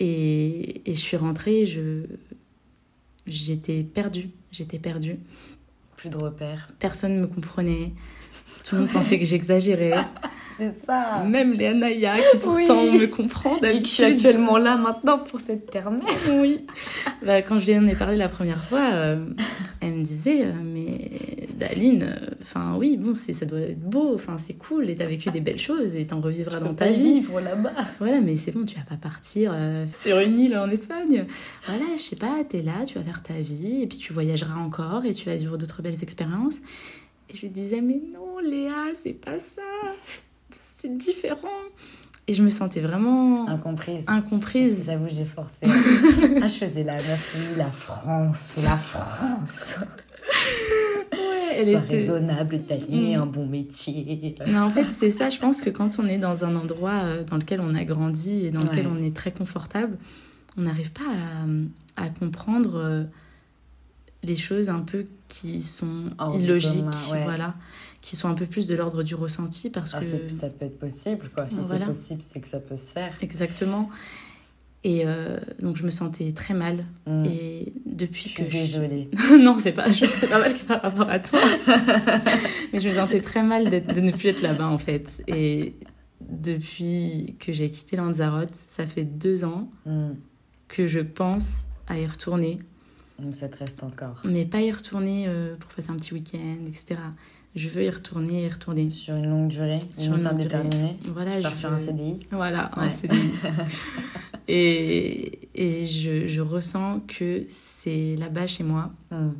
Et, 0.00 0.82
et 0.90 0.94
je 0.94 1.00
suis 1.00 1.16
rentrée, 1.16 1.66
je... 1.66 2.02
j'étais 3.26 3.82
perdue, 3.84 4.28
j'étais 4.50 4.78
perdue 4.78 5.16
Plus 5.96 6.10
de 6.10 6.16
repères. 6.16 6.68
personne 6.78 7.14
ne 7.16 7.20
me 7.20 7.26
comprenait. 7.26 7.92
Tout 8.64 8.74
le 8.76 8.80
monde 8.82 8.90
pensait 8.90 9.18
que 9.18 9.24
j'exagérais. 9.24 9.94
C'est 10.56 10.72
ça. 10.86 11.22
Même 11.26 11.52
les 11.52 11.66
Anaya, 11.66 12.14
qui 12.30 12.38
pourtant 12.38 12.84
Oui. 12.84 12.98
me 13.00 13.06
comprend 13.06 13.56
Et 13.56 13.60
que 13.60 13.66
je 13.66 13.84
suis 13.86 14.02
d'habitude. 14.04 14.26
actuellement 14.26 14.56
là 14.58 14.76
maintenant 14.76 15.18
pour 15.18 15.40
cette 15.40 15.68
terre-mère. 15.70 16.04
Oui. 16.32 16.64
Bah, 17.24 17.42
quand 17.42 17.58
je 17.58 17.66
lui 17.66 17.76
en 17.78 17.86
ai 17.86 17.94
parlé 17.94 18.16
la 18.16 18.28
première 18.28 18.62
fois, 18.62 18.90
euh, 18.92 19.24
elle 19.80 19.94
me 19.94 20.02
disait, 20.04 20.42
euh, 20.44 20.52
mais 20.62 21.10
Daline, 21.58 22.16
enfin 22.42 22.76
oui, 22.78 22.96
bon, 22.96 23.14
ça 23.14 23.46
doit 23.46 23.60
être 23.60 23.80
beau, 23.80 24.12
enfin 24.14 24.38
c'est 24.38 24.54
cool, 24.54 24.88
et 24.90 24.94
t'as 24.94 25.06
vécu 25.06 25.30
des 25.30 25.40
belles 25.40 25.58
choses, 25.58 25.96
et 25.96 26.06
t'en 26.06 26.20
revivras 26.20 26.60
dans 26.60 26.74
ta 26.74 26.86
vie. 26.88 27.14
vivre 27.14 27.40
là-bas. 27.40 27.72
Voilà, 27.98 28.20
mais 28.20 28.36
c'est 28.36 28.52
bon, 28.52 28.64
tu 28.64 28.76
vas 28.76 28.84
pas 28.84 28.96
partir 28.96 29.52
euh, 29.54 29.86
sur 29.92 30.18
une 30.20 30.38
île 30.38 30.56
en 30.56 30.68
Espagne. 30.70 31.26
Voilà, 31.66 31.84
je 31.96 32.02
sais 32.02 32.16
pas, 32.16 32.42
t'es 32.48 32.62
là, 32.62 32.84
tu 32.86 32.98
vas 32.98 33.04
faire 33.04 33.22
ta 33.22 33.34
vie, 33.34 33.82
et 33.82 33.86
puis 33.86 33.98
tu 33.98 34.12
voyageras 34.12 34.58
encore, 34.60 35.04
et 35.04 35.14
tu 35.14 35.28
vas 35.28 35.36
vivre 35.36 35.56
d'autres 35.58 35.82
belles 35.82 36.02
expériences. 36.02 36.58
Et 37.30 37.36
je 37.36 37.40
lui 37.42 37.48
disais, 37.50 37.80
mais 37.80 38.00
non, 38.12 38.38
Léa, 38.42 38.92
c'est 39.02 39.14
pas 39.14 39.38
ça, 39.38 39.62
c'est 40.84 40.96
différent. 40.96 41.48
Et 42.26 42.32
je 42.34 42.42
me 42.42 42.48
sentais 42.50 42.80
vraiment 42.80 43.46
Incomprise. 43.48 44.04
incomprise. 44.06 44.84
J'avoue, 44.86 45.08
j'ai 45.08 45.24
forcé. 45.26 45.56
ah, 46.42 46.48
je 46.48 46.54
faisais 46.56 46.82
la 46.82 46.94
meuf, 46.96 47.54
la 47.58 47.70
France, 47.70 48.54
la 48.64 48.76
France. 48.78 49.74
Ouais, 51.12 51.54
elle 51.58 51.66
Sois 51.68 51.80
était... 51.80 51.94
raisonnable, 51.96 52.60
t'aligner 52.62 53.16
Mm. 53.16 53.20
un 53.20 53.26
bon 53.26 53.46
métier. 53.46 54.36
Mais 54.46 54.58
en 54.58 54.70
fait, 54.70 54.86
c'est 54.90 55.10
ça, 55.10 55.28
je 55.30 55.38
pense 55.38 55.60
que 55.60 55.68
quand 55.70 55.98
on 55.98 56.06
est 56.08 56.18
dans 56.18 56.44
un 56.44 56.56
endroit 56.56 57.02
euh, 57.04 57.24
dans 57.24 57.36
lequel 57.36 57.60
on 57.60 57.74
a 57.74 57.84
grandi 57.84 58.46
et 58.46 58.50
dans 58.50 58.62
lequel 58.62 58.86
on 58.86 58.98
est 58.98 59.14
très 59.14 59.30
confortable, 59.30 59.96
on 60.56 60.62
n'arrive 60.62 60.92
pas 60.92 61.02
à, 61.98 62.02
à 62.04 62.08
comprendre 62.08 62.76
euh, 62.76 63.04
les 64.22 64.36
choses 64.36 64.70
un 64.70 64.80
peu 64.80 65.04
qui 65.28 65.62
sont 65.62 66.10
Hors 66.18 66.34
illogiques, 66.40 66.80
commun, 66.84 66.90
ouais. 67.12 67.24
voilà, 67.24 67.54
qui 68.04 68.16
sont 68.16 68.28
un 68.28 68.34
peu 68.34 68.44
plus 68.44 68.66
de 68.66 68.74
l'ordre 68.74 69.02
du 69.02 69.14
ressenti 69.14 69.70
parce 69.70 69.94
Alors 69.94 70.10
que... 70.10 70.34
ça 70.34 70.50
peut 70.50 70.66
être 70.66 70.78
possible, 70.78 71.30
quoi. 71.34 71.48
Si 71.48 71.56
Voilà. 71.56 71.86
c'est 71.86 71.92
possible, 71.92 72.20
c'est 72.22 72.40
que 72.40 72.48
ça 72.48 72.60
peut 72.60 72.76
se 72.76 72.92
faire. 72.92 73.14
Exactement. 73.22 73.88
Et 74.86 75.06
euh, 75.06 75.38
donc 75.62 75.76
je 75.78 75.84
me 75.84 75.90
sentais 75.90 76.32
très 76.32 76.52
mal. 76.52 76.84
Mm. 77.06 77.24
Et 77.24 77.72
depuis 77.86 78.24
Je 78.24 78.28
suis 78.28 78.44
que 78.44 78.50
désolée. 78.52 79.08
non, 79.40 79.58
c'est 79.58 79.72
pas, 79.72 79.90
je 79.90 80.04
c'était 80.04 80.26
pas 80.26 80.38
mal 80.38 80.52
par 80.68 80.82
rapport 80.82 81.08
à 81.08 81.18
toi. 81.18 81.40
Mais 82.74 82.80
je 82.80 82.88
me 82.88 82.92
sentais 82.94 83.22
très 83.22 83.42
mal 83.42 83.70
de 83.70 84.00
ne 84.02 84.12
plus 84.12 84.28
être 84.28 84.42
là-bas, 84.42 84.68
en 84.68 84.76
fait. 84.76 85.22
Et 85.26 85.74
depuis 86.20 87.36
que 87.38 87.52
j'ai 87.52 87.70
quitté 87.70 87.96
Lanzarote, 87.96 88.54
ça 88.54 88.84
fait 88.84 89.04
deux 89.04 89.44
ans 89.44 89.70
Mm. 89.86 90.10
que 90.68 90.86
je 90.86 91.00
pense 91.00 91.68
à 91.86 91.98
y 91.98 92.06
retourner. 92.06 92.58
Donc 93.18 93.34
ça 93.34 93.48
te 93.48 93.56
reste 93.56 93.82
encore. 93.82 94.20
Mais 94.24 94.44
pas 94.44 94.60
y 94.60 94.70
retourner 94.70 95.24
euh, 95.26 95.56
pour 95.56 95.70
passer 95.72 95.90
un 95.90 95.96
petit 95.96 96.12
week-end, 96.12 96.66
etc. 96.66 96.96
je 97.54 97.68
veux 97.68 97.84
y 97.84 97.90
retourner, 97.90 98.44
y 98.44 98.48
retourner. 98.48 98.90
Sur 98.90 99.14
une 99.16 99.28
longue 99.28 99.48
durée, 99.48 99.80
Sur 99.96 100.16
une 100.16 100.26
indéterminée. 100.26 100.96
Voilà, 101.06 101.40
Je 101.40 101.48
je 101.48 101.54
sur 101.54 101.68
veux- 101.70 101.76
un 101.76 101.78
CDI. 101.78 102.20
Voilà, 102.30 102.70
un. 102.76 102.90
CDI. 102.90 103.16
et 104.48 105.38
et 105.54 105.86
je, 105.86 106.26
je 106.28 106.40
ressens 106.40 107.00
que 107.06 107.44
c'est 107.48 108.16
là-bas 108.18 108.46
chez 108.46 108.64
moi. 108.64 108.90
Hmm. 109.10 109.30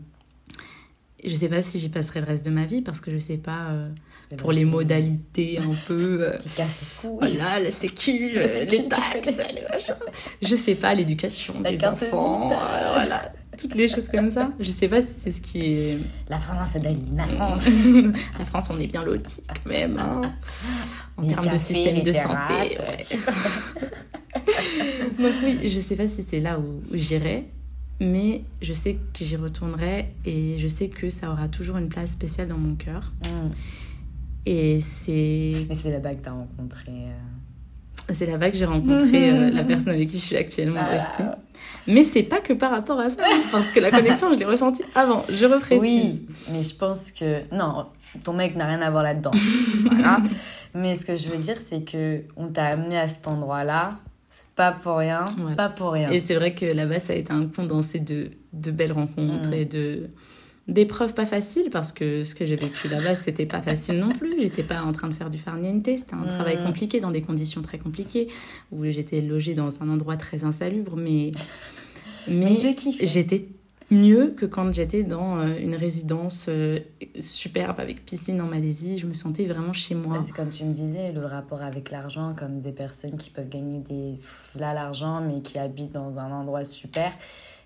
Je 1.26 1.34
sais 1.34 1.48
pas 1.48 1.62
si 1.62 1.78
j'y 1.78 1.88
passerai 1.88 2.20
le 2.20 2.26
reste 2.26 2.44
de 2.44 2.50
ma 2.50 2.66
vie 2.66 2.82
parce 2.82 3.00
que 3.00 3.10
je 3.10 3.16
sais 3.16 3.38
pas 3.38 3.68
euh, 3.70 3.88
pour 4.36 4.52
les 4.52 4.66
modalités 4.66 5.58
un 5.58 5.74
peu. 5.86 6.18
euh, 6.20 6.36
Qui 6.38 6.48
les 6.60 6.64
couilles. 7.00 7.16
voilà, 7.38 7.60
la 7.60 7.70
sécu, 7.70 8.32
La 8.34 8.42
euh, 8.42 8.60
sécu, 8.60 8.76
les 8.82 8.88
taxes, 8.88 9.30
les 9.54 9.62
machins. 9.70 9.94
Je 10.42 10.54
sais 10.54 10.74
pas, 10.74 10.94
l'éducation 10.94 11.60
des 11.62 11.82
enfants, 11.86 12.52
euh, 12.52 12.54
voilà, 12.92 13.32
toutes 13.58 13.74
les 13.74 13.88
choses 13.88 14.08
comme 14.08 14.30
ça. 14.30 14.50
Je 14.60 14.70
sais 14.70 14.88
pas 14.88 15.00
si 15.00 15.12
c'est 15.20 15.32
ce 15.32 15.40
qui 15.42 15.60
est. 15.64 15.98
La 16.28 16.38
France, 16.38 16.76
la 17.16 17.24
France. 17.24 17.66
La 18.38 18.44
France, 18.44 18.70
on 18.70 18.78
est 18.78 18.86
bien 18.86 19.04
loti 19.04 19.42
quand 19.46 19.66
même, 19.68 19.98
hein, 19.98 20.20
en 21.16 21.22
Les 21.22 21.28
termes 21.28 21.48
de 21.52 21.58
système 21.58 22.02
de 22.02 22.12
santé. 22.12 22.78
ouais. 22.78 23.18
Donc 25.18 25.34
oui, 25.44 25.68
je 25.68 25.80
sais 25.80 25.96
pas 25.96 26.06
si 26.06 26.22
c'est 26.22 26.40
là 26.40 26.58
où, 26.58 26.82
j'irai, 26.92 27.44
mais 28.00 28.42
je 28.60 28.72
sais 28.72 28.94
que 28.94 29.24
j'y 29.24 29.36
retournerai 29.36 30.12
et 30.24 30.58
je 30.58 30.68
sais 30.68 30.88
que 30.88 31.10
ça 31.10 31.30
aura 31.30 31.48
toujours 31.48 31.76
une 31.76 31.88
place 31.88 32.10
spéciale 32.12 32.48
dans 32.48 32.58
mon 32.58 32.74
cœur. 32.74 33.12
Hmm. 33.22 33.48
Et 34.46 34.80
c'est 34.80 35.64
Mais 35.68 35.74
c'est 35.74 35.90
là-bas 35.92 36.14
que 36.14 36.22
t'as 36.22 36.32
rencontré. 36.32 36.90
euh, 36.92 37.12
c'est 38.12 38.26
là-bas 38.26 38.50
que 38.50 38.56
j'ai 38.56 38.64
rencontré 38.64 39.30
euh, 39.30 39.50
la 39.50 39.64
personne 39.70 39.94
avec 39.94 40.08
qui 40.08 40.18
je 40.18 40.22
suis 40.24 40.36
actuellement 40.36 40.80
Ah. 40.82 40.94
aussi. 40.96 41.22
Mais 41.86 42.02
c'est 42.02 42.22
pas 42.22 42.40
que 42.40 42.52
par 42.52 42.70
rapport 42.70 42.98
à 43.00 43.10
ça, 43.10 43.22
parce 43.52 43.70
que 43.72 43.80
la 43.80 43.90
connexion, 43.90 44.32
je 44.32 44.38
l'ai 44.38 44.44
ressentie 44.44 44.82
avant. 44.94 45.24
Je 45.28 45.46
reprécise. 45.46 45.80
Oui, 45.80 46.22
mais 46.52 46.62
je 46.62 46.74
pense 46.74 47.12
que. 47.12 47.42
Non, 47.54 47.86
ton 48.22 48.32
mec 48.32 48.56
n'a 48.56 48.66
rien 48.66 48.80
à 48.82 48.90
voir 48.90 49.02
là-dedans. 49.02 49.30
voilà. 49.90 50.18
Mais 50.74 50.96
ce 50.96 51.04
que 51.04 51.16
je 51.16 51.28
veux 51.28 51.38
dire, 51.38 51.56
c'est 51.66 51.82
que 51.82 52.22
on 52.36 52.48
t'a 52.48 52.64
amené 52.66 52.98
à 52.98 53.08
cet 53.08 53.26
endroit-là. 53.26 53.98
C'est 54.30 54.54
pas 54.56 54.72
pour 54.72 54.96
rien. 54.96 55.24
Voilà. 55.38 55.56
Pas 55.56 55.68
pour 55.68 55.92
rien. 55.92 56.10
Et 56.10 56.20
c'est 56.20 56.34
vrai 56.34 56.54
que 56.54 56.64
là-bas, 56.66 56.98
ça 56.98 57.12
a 57.12 57.16
été 57.16 57.32
un 57.32 57.46
condensé 57.46 57.98
de, 58.00 58.30
de 58.52 58.70
belles 58.70 58.92
rencontres 58.92 59.50
Mm. 59.50 59.54
et 59.54 59.64
de 59.64 60.10
d'épreuves 60.66 61.14
pas 61.14 61.26
faciles 61.26 61.68
parce 61.70 61.92
que 61.92 62.24
ce 62.24 62.34
que 62.34 62.44
j'ai 62.46 62.56
vécu 62.56 62.88
là-bas, 62.88 63.14
c'était 63.14 63.46
pas 63.46 63.60
facile 63.60 63.98
non 63.98 64.10
plus. 64.10 64.34
J'étais 64.40 64.62
pas 64.62 64.82
en 64.82 64.92
train 64.92 65.08
de 65.08 65.14
faire 65.14 65.30
du 65.30 65.38
farniente, 65.38 65.84
c'était 65.84 66.14
un 66.14 66.24
Mm. 66.24 66.28
travail 66.28 66.62
compliqué 66.62 67.00
dans 67.00 67.10
des 67.10 67.22
conditions 67.22 67.62
très 67.62 67.78
compliquées 67.78 68.28
où 68.72 68.84
j'étais 68.84 69.20
logée 69.20 69.54
dans 69.54 69.82
un 69.82 69.88
endroit 69.88 70.16
très 70.16 70.44
insalubre, 70.44 70.96
mais 70.96 71.32
mais, 72.26 72.54
j'étais 72.54 73.48
mieux 73.90 74.28
que 74.36 74.46
quand 74.46 74.72
j'étais 74.72 75.02
dans 75.02 75.38
euh, 75.38 75.58
une 75.58 75.74
résidence 75.74 76.46
euh, 76.48 76.78
superbe 77.20 77.80
avec 77.80 78.04
piscine 78.04 78.40
en 78.40 78.46
Malaisie. 78.46 78.96
Je 78.96 79.06
me 79.06 79.14
sentais 79.14 79.46
vraiment 79.46 79.72
chez 79.72 79.94
moi. 79.94 80.20
C'est 80.24 80.32
comme 80.32 80.50
tu 80.50 80.64
me 80.64 80.72
disais, 80.72 81.12
le 81.12 81.24
rapport 81.24 81.62
avec 81.62 81.90
l'argent, 81.90 82.34
comme 82.36 82.60
des 82.60 82.72
personnes 82.72 83.16
qui 83.16 83.30
peuvent 83.30 83.48
gagner 83.48 83.80
des 83.80 84.18
là 84.58 84.72
l'argent, 84.74 85.20
mais 85.20 85.42
qui 85.42 85.58
habitent 85.58 85.92
dans 85.92 86.16
un 86.18 86.32
endroit 86.32 86.64
super, 86.64 87.12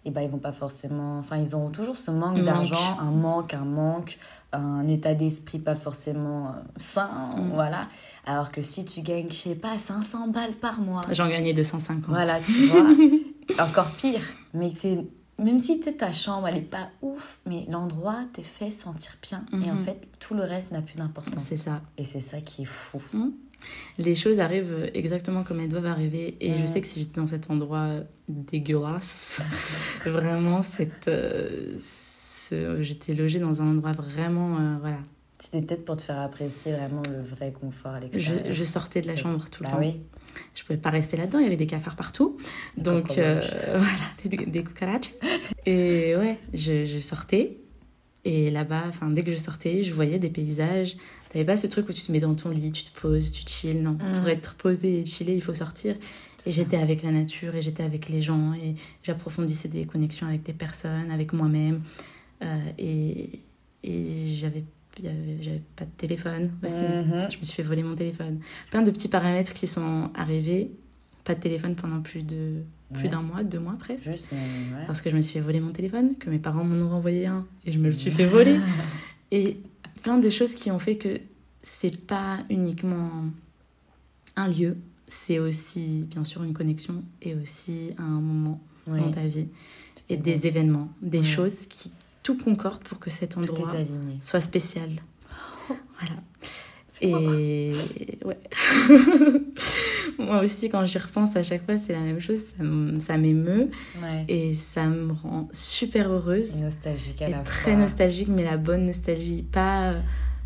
et 0.05 0.11
ben 0.11 0.23
ils 0.23 0.31
vont 0.31 0.39
pas 0.39 0.53
forcément. 0.53 1.19
Enfin, 1.19 1.37
ils 1.39 1.55
ont 1.57 1.71
toujours 1.71 1.97
ce 1.97 2.11
manque 2.11 2.37
Manque. 2.37 2.45
d'argent, 2.47 2.99
un 3.01 3.11
manque, 3.11 3.55
un 3.55 3.65
manque, 3.65 4.19
un 4.53 4.87
état 4.89 5.15
d'esprit 5.15 5.59
pas 5.59 5.75
forcément 5.75 6.49
euh, 6.49 6.51
sain, 6.77 7.11
Mm. 7.37 7.51
voilà. 7.55 7.89
Alors 8.27 8.51
que 8.51 8.63
si 8.63 8.85
tu 8.85 9.01
gagnes, 9.03 9.29
je 9.31 9.35
sais 9.35 9.55
pas, 9.55 9.79
500 9.79 10.29
balles 10.29 10.53
par 10.55 10.81
mois, 10.81 11.03
J'en 11.13 11.29
gagnais 11.29 11.53
250. 11.55 12.05
voilà, 12.09 12.39
tu 12.41 12.53
vois, 12.67 13.65
encore 13.65 13.91
pire. 13.93 14.21
Mais 14.55 14.71
t'es- 14.71 15.07
même 15.39 15.59
si 15.59 15.79
t'es- 15.81 15.93
ta 15.93 16.13
chambre, 16.13 16.49
elle 16.49 16.57
est 16.59 16.61
pas 16.63 16.89
ouf, 17.01 17.39
mais 17.47 17.65
l'endroit 17.69 18.17
te 18.33 18.41
fait 18.43 18.71
sentir 18.71 19.13
bien. 19.23 19.45
Et 19.65 19.71
en 19.71 19.75
Mhm. 19.75 19.85
fait, 19.85 20.09
tout 20.19 20.35
le 20.35 20.43
reste 20.43 20.73
n'a 20.73 20.83
plus 20.83 20.97
d'importance. 20.97 21.43
C'est 21.45 21.57
ça. 21.57 21.81
Et 21.97 22.05
c'est 22.05 22.21
ça 22.21 22.41
qui 22.41 22.63
est 22.63 22.67
fou. 22.67 23.01
Les 23.99 24.15
choses 24.15 24.41
arrivent 24.41 24.91
exactement 24.95 25.43
comme 25.43 25.61
elles 25.61 25.69
doivent 25.69 25.87
arriver. 25.87 26.37
Et 26.41 26.59
je 26.59 26.67
sais 26.67 26.81
que 26.81 26.87
si 26.87 27.01
j'étais 27.01 27.21
dans 27.21 27.27
cet 27.27 27.51
endroit 27.51 27.89
dégueulasse, 28.29 29.43
vraiment, 30.07 30.63
cette, 30.63 31.09
euh, 31.09 31.77
ce- 31.81 32.81
j'étais 32.81 33.13
logée 33.15 33.39
dans 33.41 33.61
un 33.61 33.67
endroit 33.67 33.93
vraiment. 33.93 34.59
euh, 34.59 34.77
voilà. 34.81 34.99
C'était 35.41 35.63
peut-être 35.63 35.85
pour 35.85 35.97
te 35.97 36.03
faire 36.03 36.19
apprécier 36.19 36.73
vraiment 36.73 37.03
le 37.09 37.23
vrai 37.23 37.53
confort 37.53 37.93
à 37.93 38.01
l'extérieur. 38.01 38.53
je 38.53 38.65
sortais 38.65 39.01
de 39.01 39.07
la 39.07 39.17
chambre 39.17 39.45
tout 39.51 39.63
le 39.63 39.69
Bah 39.69 39.77
temps. 39.77 39.81
oui. 39.81 40.01
Je 40.55 40.63
pouvais 40.65 40.79
pas 40.79 40.91
rester 40.91 41.17
là-dedans, 41.17 41.39
il 41.39 41.45
y 41.45 41.47
avait 41.47 41.57
des 41.57 41.67
cafards 41.67 41.97
partout. 41.97 42.37
Donc, 42.77 43.19
euh, 43.19 43.41
voilà, 43.67 43.89
des, 44.25 44.37
des. 44.47 44.65
Et 45.67 46.17
ouais, 46.17 46.39
je, 46.55 46.85
je 46.85 46.99
sortais. 46.99 47.59
Et 48.25 48.51
là-bas, 48.51 48.85
dès 49.13 49.23
que 49.23 49.31
je 49.33 49.37
sortais, 49.37 49.83
je 49.85 49.95
voyais 49.95 50.19
des 50.19 50.29
paysages. 50.29 50.97
T'avais 51.33 51.45
pas 51.45 51.57
ce 51.57 51.67
truc 51.67 51.89
où 51.89 51.93
tu 51.93 52.03
te 52.03 52.11
mets 52.13 52.21
dans 52.21 52.35
ton 52.35 52.51
lit, 52.51 52.73
tu 52.73 52.85
te 52.85 53.01
poses, 53.01 53.31
tu 53.33 53.43
chill. 53.47 53.83
Non, 53.83 53.93
Mm. 53.93 54.19
pour 54.19 54.29
être 54.29 54.55
posé 54.55 55.01
et 55.01 55.05
chiller, 55.07 55.35
il 55.35 55.43
faut 55.43 55.55
sortir. 55.55 55.95
Et 56.47 56.53
j'étais 56.53 56.77
avec 56.79 57.03
la 57.03 57.11
nature, 57.11 57.55
et 57.55 57.61
j'étais 57.63 57.83
avec 57.83 58.09
les 58.09 58.23
gens, 58.23 58.55
et 58.55 58.77
j'approfondissais 59.03 59.69
des 59.69 59.85
connexions 59.85 60.27
avec 60.27 60.43
des 60.45 60.53
personnes, 60.55 61.11
avec 61.11 61.33
moi-même. 61.33 61.83
Euh, 62.43 62.59
et 62.79 63.41
et 63.85 64.33
j'avais 64.35 64.65
j'avais 65.01 65.63
pas 65.77 65.85
de 65.85 65.91
téléphone 65.97 66.51
aussi. 66.65 66.83
Mhm. 66.83 67.29
Je 67.31 67.39
me 67.39 67.43
suis 67.45 67.53
fait 67.55 67.63
voler 67.63 67.83
mon 67.85 67.95
téléphone. 67.95 68.41
Plein 68.71 68.83
de 68.83 68.91
petits 68.91 69.07
paramètres 69.09 69.53
qui 69.53 69.67
sont 69.69 70.11
arrivés. 70.15 70.71
Pas 71.25 71.35
de 71.37 71.41
téléphone 71.41 71.77
pendant 71.77 72.01
plus 72.01 72.23
de 72.25 72.63
plus 72.93 73.05
Ouais. 73.05 73.09
d'un 73.09 73.21
mois, 73.23 73.45
deux 73.45 73.61
mois 73.61 73.77
presque. 73.79 74.11
Juste, 74.11 74.27
mais 74.33 74.39
ouais. 74.39 74.87
Parce 74.87 75.01
que 75.03 75.11
je 75.11 75.17
me 75.17 75.21
suis 75.21 75.35
fait 75.35 75.41
voler 75.41 75.61
mon 75.61 75.71
téléphone, 75.73 76.17
que 76.19 76.31
mes 76.31 76.39
parents 76.39 76.65
m'en 76.65 76.87
ont 76.87 76.89
renvoyé 76.89 77.27
un 77.27 77.47
et 77.67 77.71
je 77.73 77.79
me 77.79 77.85
le 77.85 77.93
suis 77.93 78.11
fait 78.11 78.25
voler. 78.27 78.59
Et 79.31 79.59
plein 80.01 80.19
de 80.19 80.31
choses 80.31 80.55
qui 80.55 80.71
ont 80.71 80.79
fait 80.79 80.97
que 80.97 81.21
c'est 81.63 82.07
pas 82.07 82.39
uniquement 82.51 83.11
un 84.37 84.49
lieu, 84.49 84.77
c'est 85.07 85.39
aussi 85.39 86.05
bien 86.09 86.25
sûr 86.25 86.43
une 86.45 86.53
connexion 86.55 87.03
et 87.23 87.35
aussi 87.35 87.91
un 87.99 88.21
moment 88.21 88.61
dans 88.87 89.11
ta 89.11 89.27
vie 89.27 89.49
et 90.09 90.17
bon. 90.17 90.23
des 90.23 90.47
événements, 90.47 90.89
des 91.03 91.19
Ouais. 91.21 91.25
choses 91.25 91.67
qui 91.67 91.91
tout 92.23 92.37
concorde 92.39 92.83
pour 92.85 92.99
que 92.99 93.11
cet 93.11 93.37
endroit 93.37 93.73
soit 94.21 94.41
spécial. 94.41 95.03
Voilà. 95.69 96.23
Et 97.01 97.73
ouais. 98.25 98.39
Moi 100.19 100.41
aussi, 100.43 100.69
quand 100.69 100.85
j'y 100.85 100.99
repense 100.99 101.37
à 101.37 101.43
chaque 101.43 101.65
fois, 101.65 101.77
c'est 101.77 101.93
la 101.93 102.01
même 102.01 102.21
chose. 102.21 102.43
Ça 103.01 103.17
m'émeut 103.17 103.71
Ouais. 104.03 104.25
et 104.29 104.55
ça 104.55 104.87
me 104.87 105.13
rend 105.13 105.49
super 105.53 106.11
heureuse. 106.11 106.59
Et 106.59 106.63
nostalgique 106.63 107.23
à 107.23 107.29
Et 107.29 107.33
la 107.33 107.39
très 107.39 107.73
fois. 107.73 107.81
nostalgique, 107.81 108.29
mais 108.29 108.45
la 108.45 108.57
bonne 108.57 108.87
nostalgie. 108.87 109.43
Pas 109.43 109.91
euh, 109.93 110.01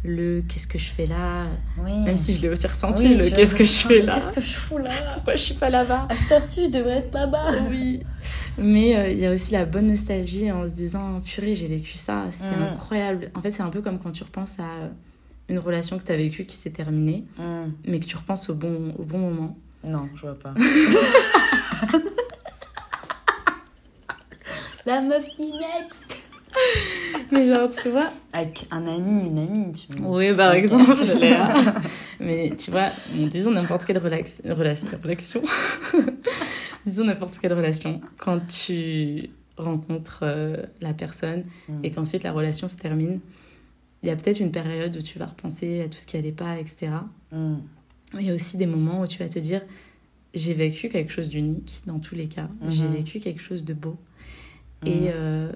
le 0.04 0.42
qu'est-ce 0.42 0.66
que 0.66 0.78
je 0.78 0.90
fais 0.90 1.06
là. 1.06 1.46
Oui. 1.82 1.92
Même 2.04 2.18
si 2.18 2.32
je 2.34 2.42
l'ai 2.42 2.48
aussi 2.48 2.66
ressenti, 2.66 3.06
Oui, 3.08 3.16
le 3.16 3.30
qu'est-ce 3.30 3.54
que 3.54 3.64
je 3.64 3.86
fais 3.86 4.02
là. 4.02 4.14
Qu'est-ce 4.20 4.34
que 4.34 4.40
je 4.40 4.52
fous 4.54 4.78
là 4.78 4.90
Pourquoi 5.14 5.36
je 5.36 5.42
suis 5.42 5.54
pas 5.54 5.70
là-bas 5.70 6.06
À 6.10 6.16
cette 6.16 6.32
heure-ci, 6.32 6.66
je 6.66 6.70
devrais 6.70 6.98
être 6.98 7.14
là-bas. 7.14 7.52
Oui. 7.70 8.00
Mais 8.58 8.96
euh, 8.96 9.08
il 9.10 9.18
y 9.18 9.26
a 9.26 9.32
aussi 9.32 9.52
la 9.52 9.64
bonne 9.64 9.86
nostalgie 9.86 10.50
en 10.52 10.66
se 10.68 10.72
disant 10.74 11.20
purée, 11.24 11.54
j'ai 11.54 11.68
vécu 11.68 11.96
ça, 11.96 12.24
c'est 12.30 12.44
Mhm. 12.54 12.62
incroyable. 12.74 13.30
En 13.34 13.40
fait, 13.40 13.52
c'est 13.52 13.62
un 13.62 13.70
peu 13.70 13.80
comme 13.80 13.98
quand 13.98 14.10
tu 14.10 14.22
repenses 14.24 14.58
à 14.58 14.64
euh, 14.64 14.88
une 15.52 15.58
relation 15.58 15.98
que 15.98 16.04
tu 16.04 16.12
as 16.12 16.16
vécue 16.16 16.44
qui 16.46 16.56
s'est 16.56 16.70
terminée, 16.70 17.24
Hmm. 17.38 17.70
mais 17.86 18.00
que 18.00 18.06
tu 18.06 18.16
repenses 18.16 18.48
au 18.50 18.54
bon, 18.54 18.94
au 18.98 19.04
bon 19.04 19.18
moment. 19.18 19.56
Non, 19.84 20.08
je 20.14 20.22
vois 20.22 20.34
pas. 20.38 20.54
La 24.86 25.00
meuf 25.00 25.26
qui 25.36 25.52
next 25.52 26.24
Mais 27.30 27.46
genre, 27.46 27.68
tu 27.70 27.88
vois 27.90 28.10
Avec 28.32 28.66
un 28.70 28.86
ami, 28.86 29.26
une 29.28 29.38
amie, 29.38 29.72
tu 29.72 29.98
vois. 29.98 30.16
Oui, 30.18 30.34
par 30.36 30.52
exemple, 30.52 30.92
Léa. 31.20 31.48
Mais 32.20 32.52
tu 32.56 32.70
vois, 32.70 32.88
disons 33.14 33.52
n'importe 33.52 33.84
quelle 33.84 33.98
relax- 33.98 34.42
relation. 34.44 34.88
relation. 35.02 35.42
disons 36.86 37.04
n'importe 37.04 37.38
quelle 37.38 37.52
relation. 37.52 38.00
Quand 38.18 38.40
tu 38.46 39.30
rencontres 39.56 40.20
euh, 40.24 40.56
la 40.80 40.92
personne 40.94 41.44
Mm. 41.68 41.84
et 41.84 41.90
qu'ensuite 41.92 42.24
la 42.24 42.32
relation 42.32 42.68
se 42.68 42.76
termine, 42.76 43.20
il 44.02 44.08
y 44.08 44.10
a 44.10 44.16
peut-être 44.16 44.40
une 44.40 44.50
période 44.52 44.96
où 44.96 45.02
tu 45.02 45.18
vas 45.18 45.26
repenser 45.26 45.80
à 45.82 45.88
tout 45.88 45.98
ce 45.98 46.06
qui 46.06 46.16
allait 46.16 46.32
pas, 46.32 46.58
etc. 46.58 46.90
Mais 47.32 48.20
il 48.20 48.26
y 48.26 48.30
a 48.30 48.34
aussi 48.34 48.56
des 48.56 48.66
moments 48.66 49.00
où 49.00 49.06
tu 49.06 49.18
vas 49.18 49.28
te 49.28 49.38
dire 49.38 49.62
j'ai 50.34 50.54
vécu 50.54 50.88
quelque 50.88 51.12
chose 51.12 51.28
d'unique 51.28 51.82
dans 51.86 51.98
tous 51.98 52.14
les 52.14 52.26
cas. 52.26 52.48
J'ai 52.68 52.86
Mhm. 52.86 52.94
vécu 52.94 53.20
quelque 53.20 53.40
chose 53.42 53.64
de 53.64 53.74
beau. 53.74 53.96
Hmm. 54.82 54.86
Et, 54.88 55.10
euh, 55.12 55.52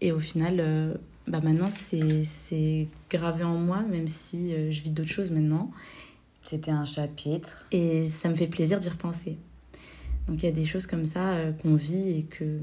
et 0.00 0.10
au 0.12 0.18
final, 0.18 0.56
euh, 0.58 0.94
bah 1.28 1.40
maintenant, 1.40 1.70
c'est 1.70 2.24
c'est 2.24 2.88
gravé 3.10 3.44
en 3.44 3.56
moi, 3.58 3.82
même 3.82 4.08
si 4.08 4.52
euh, 4.52 4.70
je 4.72 4.82
vis 4.82 4.90
d'autres 4.90 5.08
choses 5.10 5.30
maintenant. 5.30 5.70
C'était 6.44 6.70
un 6.72 6.84
chapitre. 6.84 7.64
Et 7.72 8.08
ça 8.08 8.28
me 8.28 8.34
fait 8.34 8.46
plaisir 8.48 8.80
d'y 8.80 8.88
repenser. 8.88 9.36
Donc 10.26 10.42
il 10.42 10.46
y 10.46 10.48
a 10.48 10.52
des 10.52 10.64
choses 10.64 10.86
comme 10.86 11.06
ça 11.06 11.36
qu'on 11.62 11.74
vit 11.74 12.10
et 12.18 12.22
que 12.24 12.58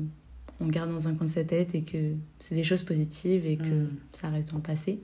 on 0.62 0.68
garde 0.68 0.90
dans 0.92 1.08
un 1.08 1.14
coin 1.16 1.28
de 1.28 1.32
sa 1.32 1.44
tête 1.44 1.76
et 1.76 1.82
que 1.82 2.14
c'est 2.40 2.56
des 2.56 2.64
choses 2.64 2.84
positives 2.84 3.46
et 3.46 3.58
que 3.58 3.64
Mm. 3.64 3.90
ça 4.12 4.30
reste 4.30 4.52
dans 4.52 4.58
le 4.58 4.64
passé. 4.64 5.00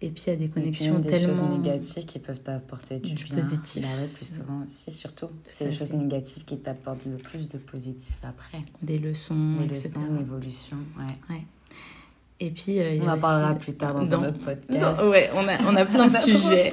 Et 0.00 0.10
puis 0.10 0.24
il 0.26 0.30
y 0.30 0.32
a 0.32 0.36
des 0.36 0.48
connexions 0.48 0.98
des 0.98 1.08
tellement 1.08 1.34
choses 1.36 1.58
négatives 1.58 2.04
qui 2.04 2.18
peuvent 2.18 2.40
t'apporter 2.40 2.98
du, 2.98 3.14
du 3.14 3.24
bien. 3.24 3.36
positif. 3.36 3.82
Bah 3.82 3.88
ouais, 4.00 4.06
plus 4.08 4.36
souvent 4.36 4.62
aussi, 4.62 4.90
surtout. 4.90 5.28
C'est 5.44 5.64
les 5.64 5.72
choses 5.72 5.92
négatives 5.92 6.44
qui 6.44 6.58
t'apportent 6.58 7.06
le 7.06 7.16
plus 7.16 7.48
de 7.50 7.56
positif 7.58 8.18
après. 8.22 8.58
des 8.82 8.98
leçons, 8.98 9.54
Des 9.56 9.64
etc. 9.64 9.82
leçons, 10.00 10.06
une 10.10 10.18
évolution, 10.20 10.76
ouais. 10.98 11.36
Et 12.40 12.50
puis, 12.50 12.80
euh, 12.80 12.94
il 12.94 12.98
y 12.98 13.00
On 13.02 13.08
a 13.08 13.12
en 13.12 13.14
aussi- 13.14 13.20
parlera 13.22 13.54
plus 13.54 13.74
tard 13.74 13.94
dans, 13.94 14.04
dans- 14.04 14.22
un 14.22 14.28
autre 14.28 14.38
podcast. 14.40 15.00
Non, 15.00 15.08
ouais, 15.08 15.30
on 15.34 15.48
a, 15.48 15.62
on 15.70 15.76
a 15.76 15.84
plein 15.86 16.08
de 16.08 16.12
sujets. 16.12 16.72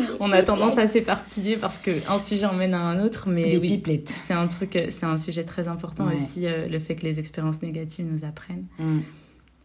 On 0.20 0.32
a 0.32 0.42
tendance 0.42 0.78
à 0.78 0.86
s'éparpiller 0.86 1.56
parce 1.56 1.78
qu'un 1.78 2.22
sujet 2.22 2.46
emmène 2.46 2.74
à 2.74 2.80
un 2.80 3.02
autre, 3.04 3.28
mais 3.28 3.50
Des 3.50 3.56
oui, 3.58 3.68
pipelettes. 3.76 4.08
c'est 4.08 4.34
un 4.34 4.46
truc, 4.48 4.78
c'est 4.90 5.06
un 5.06 5.18
sujet 5.18 5.44
très 5.44 5.68
important 5.68 6.06
Ouais. 6.06 6.14
aussi, 6.14 6.46
euh, 6.46 6.68
le 6.68 6.78
fait 6.78 6.94
que 6.96 7.02
les 7.02 7.18
expériences 7.18 7.62
négatives 7.62 8.06
nous 8.10 8.24
apprennent. 8.24 8.66
Mm. 8.78 8.98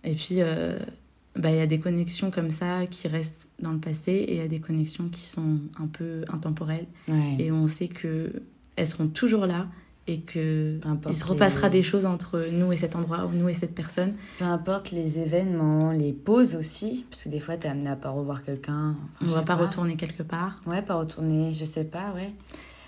Et 0.03 0.13
puis, 0.15 0.35
euh, 0.39 0.79
bah, 1.35 1.51
il 1.51 1.57
y 1.57 1.61
a 1.61 1.67
des 1.67 1.79
connexions 1.79 2.31
comme 2.31 2.51
ça 2.51 2.85
qui 2.89 3.07
restent 3.07 3.49
dans 3.61 3.71
le 3.71 3.79
passé 3.79 4.11
et 4.11 4.31
il 4.33 4.37
y 4.37 4.41
a 4.41 4.47
des 4.47 4.59
connexions 4.59 5.07
qui 5.09 5.21
sont 5.27 5.59
un 5.79 5.87
peu 5.87 6.23
intemporelles. 6.33 6.87
Ouais. 7.07 7.35
Et 7.39 7.51
on 7.51 7.67
sait 7.67 7.87
que 7.87 8.31
elles 8.75 8.87
seront 8.87 9.07
toujours 9.07 9.45
là 9.45 9.67
et 10.07 10.21
que 10.21 10.79
il 11.07 11.15
se 11.15 11.23
repassera 11.25 11.67
les- 11.69 11.77
des 11.77 11.83
choses 11.83 12.05
entre 12.05 12.47
nous 12.51 12.71
et 12.71 12.75
cet 12.75 12.95
endroit 12.95 13.25
ou 13.25 13.35
nous 13.37 13.47
et 13.49 13.53
cette 13.53 13.75
personne. 13.75 14.15
Peu 14.39 14.45
importe 14.45 14.91
les 14.91 15.19
événements, 15.19 15.91
les 15.91 16.11
pauses 16.11 16.55
aussi, 16.55 17.05
parce 17.09 17.23
que 17.23 17.29
des 17.29 17.39
fois, 17.39 17.55
t'es 17.57 17.67
amené 17.67 17.89
à 17.91 17.95
pas 17.95 18.09
revoir 18.09 18.41
quelqu'un. 18.43 18.95
Enfin, 19.21 19.31
On 19.31 19.35
va 19.35 19.41
pas 19.43 19.55
retourner 19.55 19.95
quelque 19.95 20.23
part. 20.23 20.59
Ouais, 20.65 20.81
pas 20.81 20.95
retourner, 20.95 21.53
je 21.53 21.65
sais 21.65 21.85
pas, 21.85 22.11
ouais. 22.15 22.31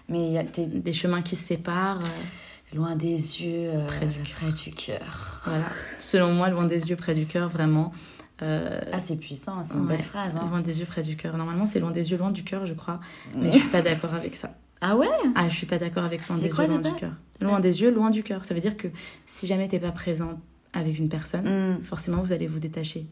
Mais 0.10 0.32
y 0.32 0.38
a- 0.38 0.44
Des 0.44 0.92
chemins 0.92 1.22
qui 1.22 1.36
se 1.36 1.46
séparent. 1.46 2.00
euh, 2.04 2.76
loin 2.76 2.96
des 2.96 3.12
yeux, 3.12 3.70
euh, 3.72 3.86
Près 3.86 4.08
du 4.08 4.20
cœur. 4.24 4.36
près 4.42 4.52
du 4.52 4.72
cœur. 4.76 5.42
Voilà. 5.46 5.66
Selon 6.00 6.34
moi, 6.34 6.50
loin 6.50 6.66
des 6.66 6.90
yeux, 6.90 6.96
près 6.96 7.14
du 7.14 7.28
cœur, 7.28 7.48
vraiment. 7.48 7.94
Euh, 8.42 8.82
Ah, 8.92 9.00
c'est 9.00 9.16
puissant, 9.18 9.64
c'est 9.66 9.76
une 9.76 9.82
ouais. 9.82 9.90
belle 9.96 10.02
phrase. 10.02 10.32
Hein. 10.36 10.48
Loin 10.50 10.60
des 10.62 10.80
yeux, 10.80 10.86
près 10.88 11.04
du 11.04 11.16
cœur. 11.16 11.38
Normalement, 11.38 11.68
c'est 11.68 11.80
loin 11.80 11.92
des 11.92 12.10
yeux, 12.12 12.18
loin 12.18 12.32
du 12.32 12.44
cœur, 12.44 12.66
je 12.66 12.74
crois. 12.74 13.00
Mais 13.38 13.52
je 13.52 13.60
suis 13.60 13.70
pas 13.70 13.84
d'accord 13.84 14.16
avec 14.16 14.36
ça. 14.36 14.56
Ah 14.86 14.96
ouais 14.98 15.08
Ah, 15.36 15.48
je 15.50 15.56
suis 15.56 15.66
pas 15.66 15.78
d'accord 15.78 16.04
avec 16.04 16.28
loin 16.28 16.38
des 16.38 16.50
quoi 16.50 16.66
yeux, 16.66 16.70
loin 16.72 16.80
du 16.80 16.94
cœur. 16.94 17.12
Loin 17.42 17.60
des 17.60 17.82
yeux, 17.82 17.92
loin 17.92 18.10
du 18.10 18.22
cœur. 18.22 18.46
Ça 18.46 18.54
veut 18.54 18.60
dire 18.60 18.78
que 18.78 18.88
si 19.26 19.48
jamais 19.48 19.68
t'es 19.68 19.80
pas 19.80 19.92
présent 19.92 20.40
avec 20.74 21.00
une 21.00 21.10
personne, 21.10 21.78
Mm. 21.80 21.84
forcément, 21.84 22.22
vous 22.22 22.32
allez 22.34 22.48
vous 22.48 22.60
détacher. 22.60 23.06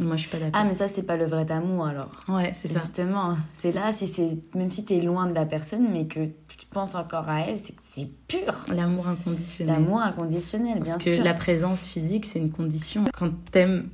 Moi, 0.00 0.16
je 0.16 0.22
suis 0.22 0.30
pas 0.30 0.38
d'accord. 0.38 0.60
Ah, 0.60 0.64
mais 0.64 0.74
ça, 0.74 0.88
c'est 0.88 1.04
pas 1.04 1.16
le 1.16 1.26
vrai 1.26 1.48
amour 1.52 1.86
alors. 1.86 2.10
Ouais, 2.28 2.50
c'est 2.52 2.66
ça. 2.66 2.80
Justement, 2.80 3.36
c'est 3.52 3.70
là, 3.70 3.92
si 3.92 4.08
c'est 4.08 4.38
même 4.56 4.72
si 4.72 4.84
t'es 4.84 5.00
loin 5.00 5.26
de 5.28 5.34
la 5.34 5.46
personne, 5.46 5.86
mais 5.92 6.06
que 6.06 6.18
tu 6.48 6.66
penses 6.68 6.96
encore 6.96 7.28
à 7.28 7.42
elle, 7.42 7.60
c'est 7.60 7.74
que 7.74 7.82
c'est 7.88 8.08
pur. 8.26 8.64
L'amour 8.68 9.06
inconditionnel. 9.06 9.72
L'amour 9.76 10.00
inconditionnel, 10.00 10.80
bien 10.80 10.94
Parce 10.94 11.04
que 11.04 11.14
sûr. 11.14 11.22
la 11.22 11.34
présence 11.34 11.84
physique, 11.84 12.24
c'est 12.24 12.40
une 12.40 12.50
condition. 12.50 13.04
Quand 13.16 13.30
t'aimes 13.52 13.88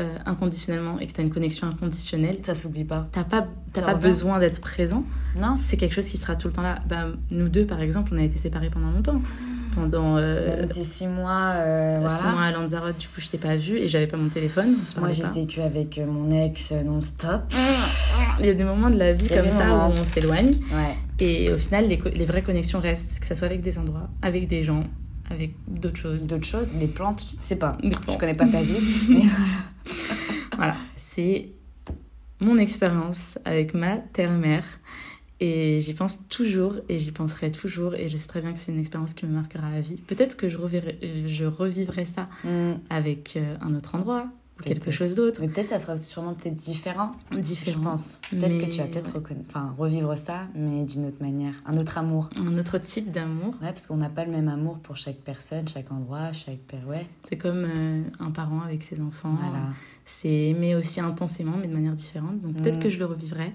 euh, 0.00 0.16
inconditionnellement 0.26 0.98
et 0.98 1.06
que 1.06 1.12
t'as 1.12 1.22
une 1.22 1.30
connexion 1.30 1.66
inconditionnelle, 1.68 2.38
Ça 2.44 2.54
s'oublie 2.54 2.84
pas. 2.84 3.08
t'as 3.12 3.24
pas, 3.24 3.46
t'as 3.72 3.80
Ça 3.80 3.86
pas 3.86 3.94
besoin 3.94 4.38
d'être 4.38 4.60
présent. 4.60 5.04
Non 5.38 5.56
C'est 5.58 5.76
quelque 5.76 5.94
chose 5.94 6.06
qui 6.08 6.16
sera 6.16 6.36
tout 6.36 6.48
le 6.48 6.52
temps 6.54 6.62
là. 6.62 6.80
Bah, 6.88 7.06
nous 7.30 7.48
deux, 7.48 7.64
par 7.66 7.80
exemple, 7.80 8.12
on 8.14 8.18
a 8.18 8.22
été 8.22 8.38
séparés 8.38 8.70
pendant 8.70 8.90
longtemps. 8.90 9.20
Pendant 9.74 10.16
euh, 10.16 10.56
Même 10.62 10.68
tes 10.68 10.82
six 10.82 11.06
mois, 11.06 11.52
euh, 11.54 12.08
six 12.08 12.22
voilà. 12.22 12.32
mois 12.32 12.42
à 12.42 12.50
Lanzarote, 12.50 12.98
du 12.98 13.06
coup, 13.06 13.20
je 13.20 13.28
t'ai 13.28 13.38
pas 13.38 13.54
vu 13.54 13.76
et 13.76 13.86
j'avais 13.86 14.08
pas 14.08 14.16
mon 14.16 14.28
téléphone. 14.28 14.78
Moi, 14.98 15.12
j'étais 15.12 15.46
que 15.46 15.60
avec 15.60 15.96
euh, 15.98 16.06
mon 16.06 16.28
ex 16.44 16.72
non-stop. 16.72 17.42
Il 18.40 18.46
y 18.46 18.48
a 18.48 18.54
des 18.54 18.64
moments 18.64 18.90
de 18.90 18.98
la 18.98 19.12
vie 19.12 19.28
comme 19.28 19.48
ça 19.50 19.66
moments. 19.68 19.88
où 19.90 19.92
on 19.92 20.04
s'éloigne. 20.04 20.54
Ouais. 20.72 20.96
Et 21.20 21.50
au 21.52 21.56
final, 21.58 21.86
les, 21.86 22.00
les 22.16 22.24
vraies 22.24 22.42
connexions 22.42 22.80
restent, 22.80 23.20
que 23.20 23.26
ce 23.26 23.34
soit 23.36 23.46
avec 23.46 23.62
des 23.62 23.78
endroits, 23.78 24.08
avec 24.22 24.48
des 24.48 24.64
gens, 24.64 24.82
avec 25.30 25.52
d'autres 25.68 25.96
choses. 25.98 26.26
D'autres 26.26 26.46
choses, 26.46 26.70
des 26.72 26.86
plantes, 26.88 27.24
je 27.30 27.40
sais 27.40 27.56
pas. 27.58 27.78
Des 27.82 27.90
Je 27.90 27.98
plantes. 27.98 28.18
connais 28.18 28.34
pas 28.34 28.46
ta 28.46 28.60
vie, 28.62 28.78
mais 29.08 29.22
Voilà, 30.56 30.76
c'est 30.96 31.50
mon 32.40 32.58
expérience 32.58 33.38
avec 33.44 33.74
ma 33.74 33.96
terre-mère. 33.96 34.64
Et 35.42 35.80
j'y 35.80 35.94
pense 35.94 36.28
toujours 36.28 36.74
et 36.90 36.98
j'y 36.98 37.12
penserai 37.12 37.50
toujours. 37.50 37.94
Et 37.94 38.08
je 38.10 38.16
sais 38.18 38.28
très 38.28 38.42
bien 38.42 38.52
que 38.52 38.58
c'est 38.58 38.72
une 38.72 38.78
expérience 38.78 39.14
qui 39.14 39.24
me 39.24 39.32
marquera 39.32 39.68
à 39.68 39.80
vie. 39.80 39.96
Peut-être 39.96 40.36
que 40.36 40.50
je, 40.50 40.58
reverrai- 40.58 40.98
euh, 41.02 41.22
je 41.26 41.46
revivrai 41.46 42.04
ça 42.04 42.28
Hmm. 42.44 42.74
avec 42.90 43.34
euh, 43.36 43.56
un 43.62 43.74
autre 43.74 43.94
endroit 43.94 44.26
ou 44.60 44.64
quelque 44.64 44.90
chose 44.90 45.14
d'autre. 45.14 45.40
mais 45.40 45.48
peut-être 45.48 45.70
ça 45.70 45.80
sera 45.80 45.96
sûrement 45.96 46.34
peut-être 46.34 46.56
différent. 46.56 47.12
Différent. 47.32 47.78
Je 47.78 47.82
pense. 47.84 48.20
Peut-être 48.30 48.48
Mais 48.48 48.66
que 48.66 48.70
tu 48.70 48.78
vas 48.78 48.84
peut-être 48.86 49.14
ouais. 49.14 49.20
reconna- 49.20 49.42
enfin, 49.48 49.74
revivre 49.78 50.16
ça, 50.18 50.42
mais 50.54 50.84
d'une 50.84 51.06
autre 51.06 51.20
manière. 51.20 51.54
Un 51.66 51.76
autre 51.76 51.98
amour. 51.98 52.30
Un 52.38 52.58
autre 52.58 52.78
type 52.78 53.10
d'amour. 53.10 53.54
Ouais, 53.62 53.72
parce 53.72 53.86
qu'on 53.86 53.96
n'a 53.96 54.08
pas 54.10 54.24
le 54.24 54.30
même 54.32 54.48
amour 54.48 54.78
pour 54.78 54.96
chaque 54.96 55.18
personne, 55.18 55.66
chaque 55.68 55.90
endroit, 55.90 56.32
chaque 56.32 56.58
père. 56.58 56.86
Ouais, 56.88 57.06
C'est 57.28 57.36
comme 57.36 57.64
euh, 57.64 58.02
un 58.20 58.30
parent 58.30 58.60
avec 58.60 58.82
ses 58.82 59.00
enfants. 59.00 59.34
voilà. 59.40 59.66
C'est 60.04 60.28
aimer 60.48 60.74
aussi 60.74 61.00
intensément, 61.00 61.56
mais 61.60 61.68
de 61.68 61.72
manière 61.74 61.94
différente. 61.94 62.40
Donc 62.40 62.56
peut-être 62.56 62.78
Mm. 62.78 62.82
que 62.82 62.88
je 62.88 62.98
le 62.98 63.04
revivrai. 63.06 63.52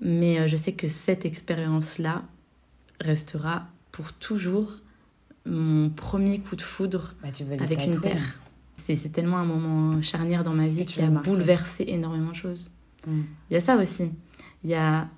Mais 0.00 0.38
euh, 0.40 0.46
je 0.48 0.56
sais 0.56 0.72
que 0.72 0.88
cette 0.88 1.24
expérience-là 1.24 2.22
restera 3.00 3.66
pour 3.92 4.12
toujours 4.12 4.70
mon 5.46 5.90
premier 5.90 6.40
coup 6.40 6.56
de 6.56 6.62
foudre 6.62 7.14
Bah, 7.22 7.28
tu 7.32 7.44
veux 7.44 7.56
les 7.56 7.62
avec 7.62 7.84
une 7.86 8.00
terre. 8.00 8.40
C'est 8.76 9.10
tellement 9.12 9.38
un 9.38 9.44
moment 9.44 10.00
charnière 10.02 10.44
dans 10.44 10.52
ma 10.54 10.68
vie 10.68 10.86
qui 10.86 11.00
a 11.00 11.08
bouleversé 11.10 11.84
énormément 11.88 12.30
de 12.30 12.36
choses. 12.36 12.70
Hmm. 13.06 13.22
Il 13.50 13.54
y 13.54 13.56
a 13.56 13.60
ça 13.60 13.76
aussi. 13.76 14.10
Il 14.62 14.70
y 14.70 14.74
a 14.74 15.08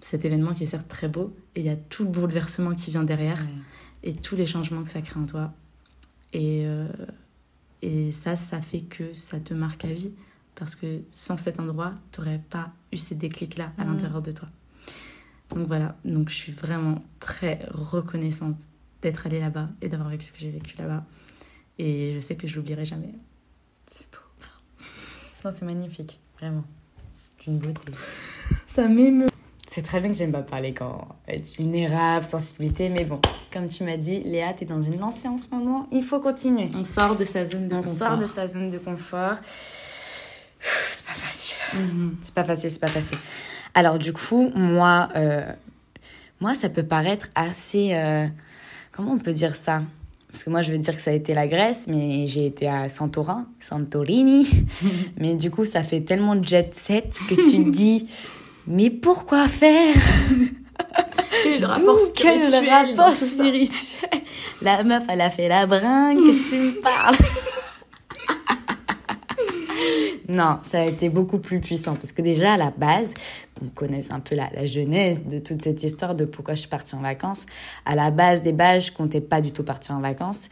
cet 0.00 0.24
événement 0.24 0.52
qui 0.54 0.62
est 0.64 0.66
certes 0.66 0.88
très 0.88 1.08
beau, 1.08 1.34
et 1.54 1.60
il 1.60 1.66
y 1.66 1.70
a 1.70 1.76
tout 1.76 2.04
le 2.04 2.10
bouleversement 2.10 2.74
qui 2.74 2.90
vient 2.90 3.04
derrière, 3.04 3.38
Ouais. 3.40 4.10
et 4.10 4.12
tous 4.14 4.36
les 4.36 4.46
changements 4.46 4.82
que 4.82 4.90
ça 4.90 5.00
crée 5.00 5.18
en 5.18 5.26
toi. 5.26 5.52
Et, 6.32 6.64
euh, 6.66 6.86
et 7.82 8.12
ça, 8.12 8.36
ça 8.36 8.60
fait 8.60 8.80
que 8.82 9.14
ça 9.14 9.40
te 9.40 9.54
marque 9.54 9.84
à 9.84 9.92
vie. 9.92 10.12
Parce 10.54 10.76
que 10.76 11.00
sans 11.10 11.36
cet 11.36 11.58
endroit, 11.58 11.90
tu 12.12 12.20
n'aurais 12.20 12.40
pas 12.50 12.72
eu 12.92 12.96
ces 12.96 13.16
déclics-là 13.16 13.72
à 13.76 13.84
Mhm. 13.84 13.92
l'intérieur 13.92 14.22
de 14.22 14.30
toi. 14.30 14.48
Donc 15.50 15.66
voilà, 15.66 15.96
donc 16.04 16.28
je 16.28 16.34
suis 16.34 16.52
vraiment 16.52 17.02
très 17.18 17.66
reconnaissante 17.72 18.56
d'être 19.02 19.26
allée 19.26 19.40
là-bas 19.40 19.68
et 19.82 19.88
d'avoir 19.88 20.10
vécu 20.10 20.26
ce 20.26 20.32
que 20.32 20.38
j'ai 20.38 20.50
vécu 20.50 20.76
là-bas. 20.78 21.04
Et 21.78 22.12
je 22.14 22.20
sais 22.20 22.36
que 22.36 22.46
je 22.46 22.56
l'oublierai 22.56 22.84
jamais. 22.84 23.10
C'est 23.92 24.06
beau. 24.10 24.18
Non, 25.44 25.50
c'est 25.56 25.64
magnifique, 25.64 26.20
vraiment. 26.38 26.64
D'une 27.42 27.58
beauté. 27.58 27.92
Ça 28.66 28.88
m'émeut. 28.88 29.28
C'est 29.68 29.82
très 29.82 30.00
bien 30.00 30.10
que 30.10 30.16
j'aime 30.16 30.30
pas 30.32 30.42
parler 30.42 30.72
quand 30.72 31.08
être 31.26 31.56
vulnérable, 31.56 32.24
sensibilité, 32.24 32.88
mais 32.90 33.04
bon, 33.04 33.20
comme 33.52 33.68
tu 33.68 33.82
m'as 33.82 33.96
dit, 33.96 34.20
Léa, 34.22 34.52
t'es 34.54 34.64
dans 34.66 34.80
une 34.80 34.98
lancée 35.00 35.26
en 35.26 35.36
ce 35.36 35.48
moment, 35.52 35.88
il 35.90 36.04
faut 36.04 36.20
continuer. 36.20 36.70
On 36.74 36.84
sort 36.84 37.16
de 37.16 37.24
sa 37.24 37.44
zone 37.44 37.68
de 37.68 37.74
On 37.74 37.80
confort. 37.80 37.92
sort 38.08 38.18
de 38.18 38.26
sa 38.26 38.46
zone 38.46 38.70
de 38.70 38.78
confort. 38.78 39.36
C'est 40.60 41.04
pas 41.04 41.12
facile. 41.12 41.80
Mhm. 41.80 42.16
C'est 42.22 42.34
pas 42.34 42.44
facile, 42.44 42.70
c'est 42.70 42.78
pas 42.80 42.86
facile. 42.88 43.18
Alors 43.74 43.98
du 43.98 44.12
coup, 44.12 44.50
moi, 44.54 45.08
euh, 45.16 45.42
moi, 46.40 46.54
ça 46.54 46.68
peut 46.68 46.84
paraître 46.86 47.26
assez... 47.34 47.94
euh, 47.94 48.28
comment 48.92 49.12
on 49.12 49.18
peut 49.18 49.32
dire 49.32 49.56
ça? 49.56 49.82
Parce 50.34 50.42
que 50.42 50.50
moi, 50.50 50.62
je 50.62 50.72
veux 50.72 50.78
dire 50.78 50.92
que 50.92 51.00
ça 51.00 51.12
a 51.12 51.14
été 51.14 51.32
la 51.32 51.46
Grèce, 51.46 51.84
mais 51.86 52.26
j'ai 52.26 52.46
été 52.46 52.66
à 52.66 52.88
Santorin, 52.88 53.46
Santorini. 53.60 54.66
mais 55.16 55.36
du 55.36 55.48
coup, 55.48 55.64
ça 55.64 55.84
fait 55.84 56.00
tellement 56.00 56.42
jet 56.42 56.74
set 56.74 57.20
que 57.28 57.36
tu 57.36 57.64
te 57.64 57.70
dis, 57.70 58.08
mais 58.66 58.90
pourquoi 58.90 59.46
faire? 59.46 59.94
Et 61.46 61.58
le 61.58 61.66
rapport 61.66 61.96
quel 62.16 62.44
spirituel. 62.44 62.68
rapport 62.68 62.96
dans 62.96 63.10
ça 63.10 63.26
spirituel? 63.26 64.22
La 64.60 64.82
meuf, 64.82 65.04
elle 65.08 65.20
a 65.20 65.30
fait 65.30 65.46
la 65.46 65.66
bringue, 65.66 66.18
qu'est-ce 66.26 66.50
que 66.50 66.56
tu 66.56 66.56
me 66.56 66.80
parles? 66.80 67.14
Non, 70.28 70.58
ça 70.62 70.80
a 70.80 70.84
été 70.84 71.08
beaucoup 71.08 71.38
plus 71.38 71.60
puissant 71.60 71.94
parce 71.94 72.12
que 72.12 72.22
déjà 72.22 72.54
à 72.54 72.56
la 72.56 72.70
base, 72.70 73.12
qu'on 73.58 73.66
connaisse 73.66 74.10
un 74.10 74.20
peu 74.20 74.34
la, 74.34 74.48
la 74.54 74.66
genèse 74.66 75.26
de 75.26 75.38
toute 75.38 75.62
cette 75.62 75.82
histoire 75.84 76.14
de 76.14 76.24
pourquoi 76.24 76.54
je 76.54 76.60
suis 76.60 76.68
partie 76.68 76.94
en 76.94 77.00
vacances. 77.00 77.46
À 77.84 77.94
la 77.94 78.10
base 78.10 78.42
des 78.42 78.52
bases, 78.52 78.86
je 78.86 78.92
comptais 78.92 79.20
pas 79.20 79.40
du 79.40 79.52
tout 79.52 79.64
partir 79.64 79.94
en 79.94 80.00
vacances. 80.00 80.48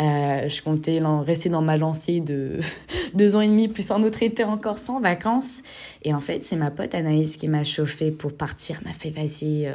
Euh, 0.00 0.48
je 0.48 0.60
comptais 0.60 1.00
rester 1.24 1.48
dans 1.48 1.62
ma 1.62 1.76
lancée 1.76 2.20
de 2.20 2.58
deux 3.14 3.36
ans 3.36 3.40
et 3.40 3.48
demi 3.48 3.68
plus 3.68 3.90
un 3.92 4.02
autre 4.02 4.22
été 4.22 4.44
encore 4.44 4.78
sans 4.78 5.00
vacances. 5.00 5.62
Et 6.02 6.12
en 6.12 6.20
fait, 6.20 6.44
c'est 6.44 6.56
ma 6.56 6.70
pote 6.70 6.94
Anaïs 6.94 7.36
qui 7.36 7.48
m'a 7.48 7.64
chauffée 7.64 8.10
pour 8.10 8.32
partir. 8.32 8.80
M'a 8.84 8.92
fait 8.92 9.10
vas-y, 9.10 9.66
euh, 9.66 9.74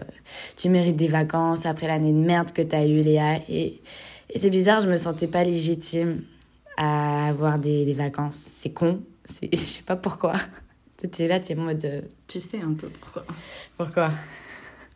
tu 0.57 0.69
mérites 0.69 0.97
des 0.97 1.07
vacances 1.07 1.65
après 1.65 1.87
l'année 1.87 2.11
de 2.11 2.17
merde 2.17 2.51
que 2.51 2.61
t'as 2.61 2.85
eu 2.85 3.01
Léa. 3.01 3.37
Et, 3.49 3.81
et 4.29 4.39
c'est 4.39 4.49
bizarre, 4.49 4.81
je 4.81 4.89
me 4.89 4.97
sentais 4.97 5.27
pas 5.27 5.43
légitime 5.43 6.21
à 6.77 7.29
avoir 7.29 7.57
des, 7.57 7.85
des 7.85 7.93
vacances. 7.93 8.45
C'est 8.53 8.71
con, 8.71 8.99
je 9.53 9.57
sais 9.57 9.83
pas 9.83 9.95
pourquoi. 9.95 10.33
Tu 11.13 11.21
es 11.23 11.27
là, 11.29 11.39
tu 11.39 11.53
es 11.53 11.57
en 11.57 11.61
mode 11.61 11.85
euh, 11.85 12.01
Tu 12.27 12.41
sais 12.41 12.59
un 12.59 12.73
peu 12.73 12.89
pourquoi. 12.89 13.23
pourquoi? 13.77 14.09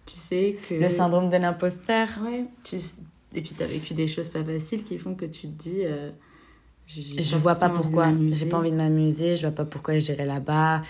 Tu 0.05 0.15
sais 0.17 0.57
que. 0.67 0.73
Le 0.73 0.89
syndrome 0.89 1.29
de 1.29 1.37
l'imposteur. 1.37 2.09
Ouais. 2.21 2.43
Tu... 2.65 2.75
Et 3.33 3.41
puis 3.41 3.53
t'as 3.57 3.67
vécu 3.67 3.93
des 3.93 4.09
choses 4.09 4.27
pas 4.27 4.43
faciles 4.43 4.83
qui 4.83 4.97
font 4.97 5.15
que 5.15 5.23
tu 5.23 5.47
te 5.47 5.63
dis. 5.63 5.79
euh, 5.85 6.11
Je 6.87 7.37
vois 7.37 7.55
pas 7.55 7.69
pourquoi. 7.69 8.09
J'ai 8.31 8.47
pas 8.47 8.57
envie 8.57 8.71
de 8.71 8.75
m'amuser. 8.75 9.35
Je 9.35 9.43
vois 9.47 9.55
pas 9.55 9.63
pourquoi 9.63 9.97
j'irai 9.97 10.25
là-bas. 10.25 10.81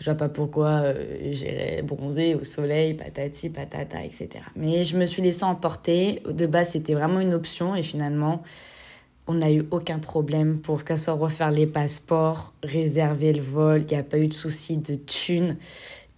Je 0.00 0.04
vois 0.06 0.16
pas 0.16 0.28
pourquoi 0.28 0.82
euh, 0.82 1.32
j'irai 1.32 1.82
bronzer 1.82 2.34
au 2.34 2.42
soleil, 2.42 2.94
patati, 2.94 3.50
patata, 3.50 4.04
etc. 4.04 4.28
Mais 4.56 4.82
je 4.82 4.96
me 4.98 5.06
suis 5.06 5.22
laissée 5.22 5.44
emporter. 5.44 6.22
De 6.28 6.46
base, 6.46 6.70
c'était 6.72 6.94
vraiment 6.94 7.20
une 7.20 7.34
option 7.34 7.76
et 7.76 7.84
finalement, 7.84 8.42
on 9.26 9.34
n'a 9.34 9.52
eu 9.52 9.64
aucun 9.70 9.98
problème 9.98 10.58
pour 10.60 10.84
qu'à 10.84 10.96
soit 10.96 11.14
refaire 11.14 11.50
les 11.50 11.66
passeports, 11.66 12.54
réserver 12.62 13.32
le 13.32 13.42
vol. 13.42 13.82
Il 13.82 13.94
n'y 13.94 14.00
a 14.00 14.02
pas 14.04 14.18
eu 14.18 14.28
de 14.28 14.34
souci 14.34 14.76
de 14.78 14.94
thunes. 14.94 15.56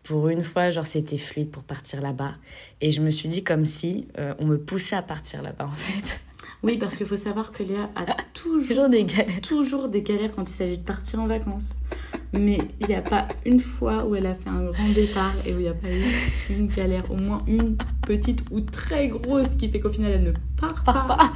Pour 0.02 0.28
une 0.28 0.40
fois, 0.42 0.70
genre, 0.70 0.86
c'était 0.86 1.18
fluide 1.18 1.50
pour 1.50 1.62
partir 1.64 2.00
là-bas. 2.00 2.34
Et 2.80 2.92
je 2.92 3.00
me 3.02 3.10
suis 3.10 3.28
dit 3.28 3.44
comme 3.44 3.64
si 3.66 4.08
euh, 4.18 4.34
on 4.38 4.46
me 4.46 4.58
poussait 4.58 4.96
à 4.96 5.02
partir 5.02 5.42
là-bas, 5.42 5.66
en 5.66 5.72
fait. 5.72 6.20
Oui, 6.64 6.76
parce 6.76 6.96
qu'il 6.96 7.06
faut 7.06 7.16
savoir 7.16 7.52
que 7.52 7.62
Léa 7.62 7.88
a 7.94 8.04
toujours, 8.34 8.66
Toujours 8.66 8.88
des 8.88 9.04
galères. 9.04 9.40
toujours 9.42 9.88
des 9.88 10.02
galères 10.02 10.32
quand 10.34 10.42
il 10.50 10.52
s'agit 10.52 10.78
de 10.78 10.82
partir 10.82 11.20
en 11.20 11.28
vacances. 11.28 11.74
Mais 12.32 12.58
il 12.80 12.88
n'y 12.88 12.96
a 12.96 13.00
pas 13.00 13.28
une 13.46 13.60
fois 13.60 14.04
où 14.04 14.16
elle 14.16 14.26
a 14.26 14.34
fait 14.34 14.48
un 14.50 14.64
grand 14.64 14.88
départ 14.92 15.34
et 15.46 15.54
où 15.54 15.58
il 15.58 15.62
n'y 15.62 15.68
a 15.68 15.74
pas 15.74 15.88
eu 15.88 16.02
une 16.50 16.66
galère, 16.66 17.08
au 17.12 17.14
moins 17.14 17.38
une 17.46 17.76
petite 18.04 18.42
ou 18.50 18.60
très 18.60 19.06
grosse 19.06 19.54
qui 19.54 19.68
fait 19.68 19.78
qu'au 19.78 19.90
final 19.90 20.10
elle 20.10 20.24
ne 20.24 20.32
part, 20.60 20.82
Part 20.82 21.06
pas. 21.06 21.16
pas. 21.16 21.32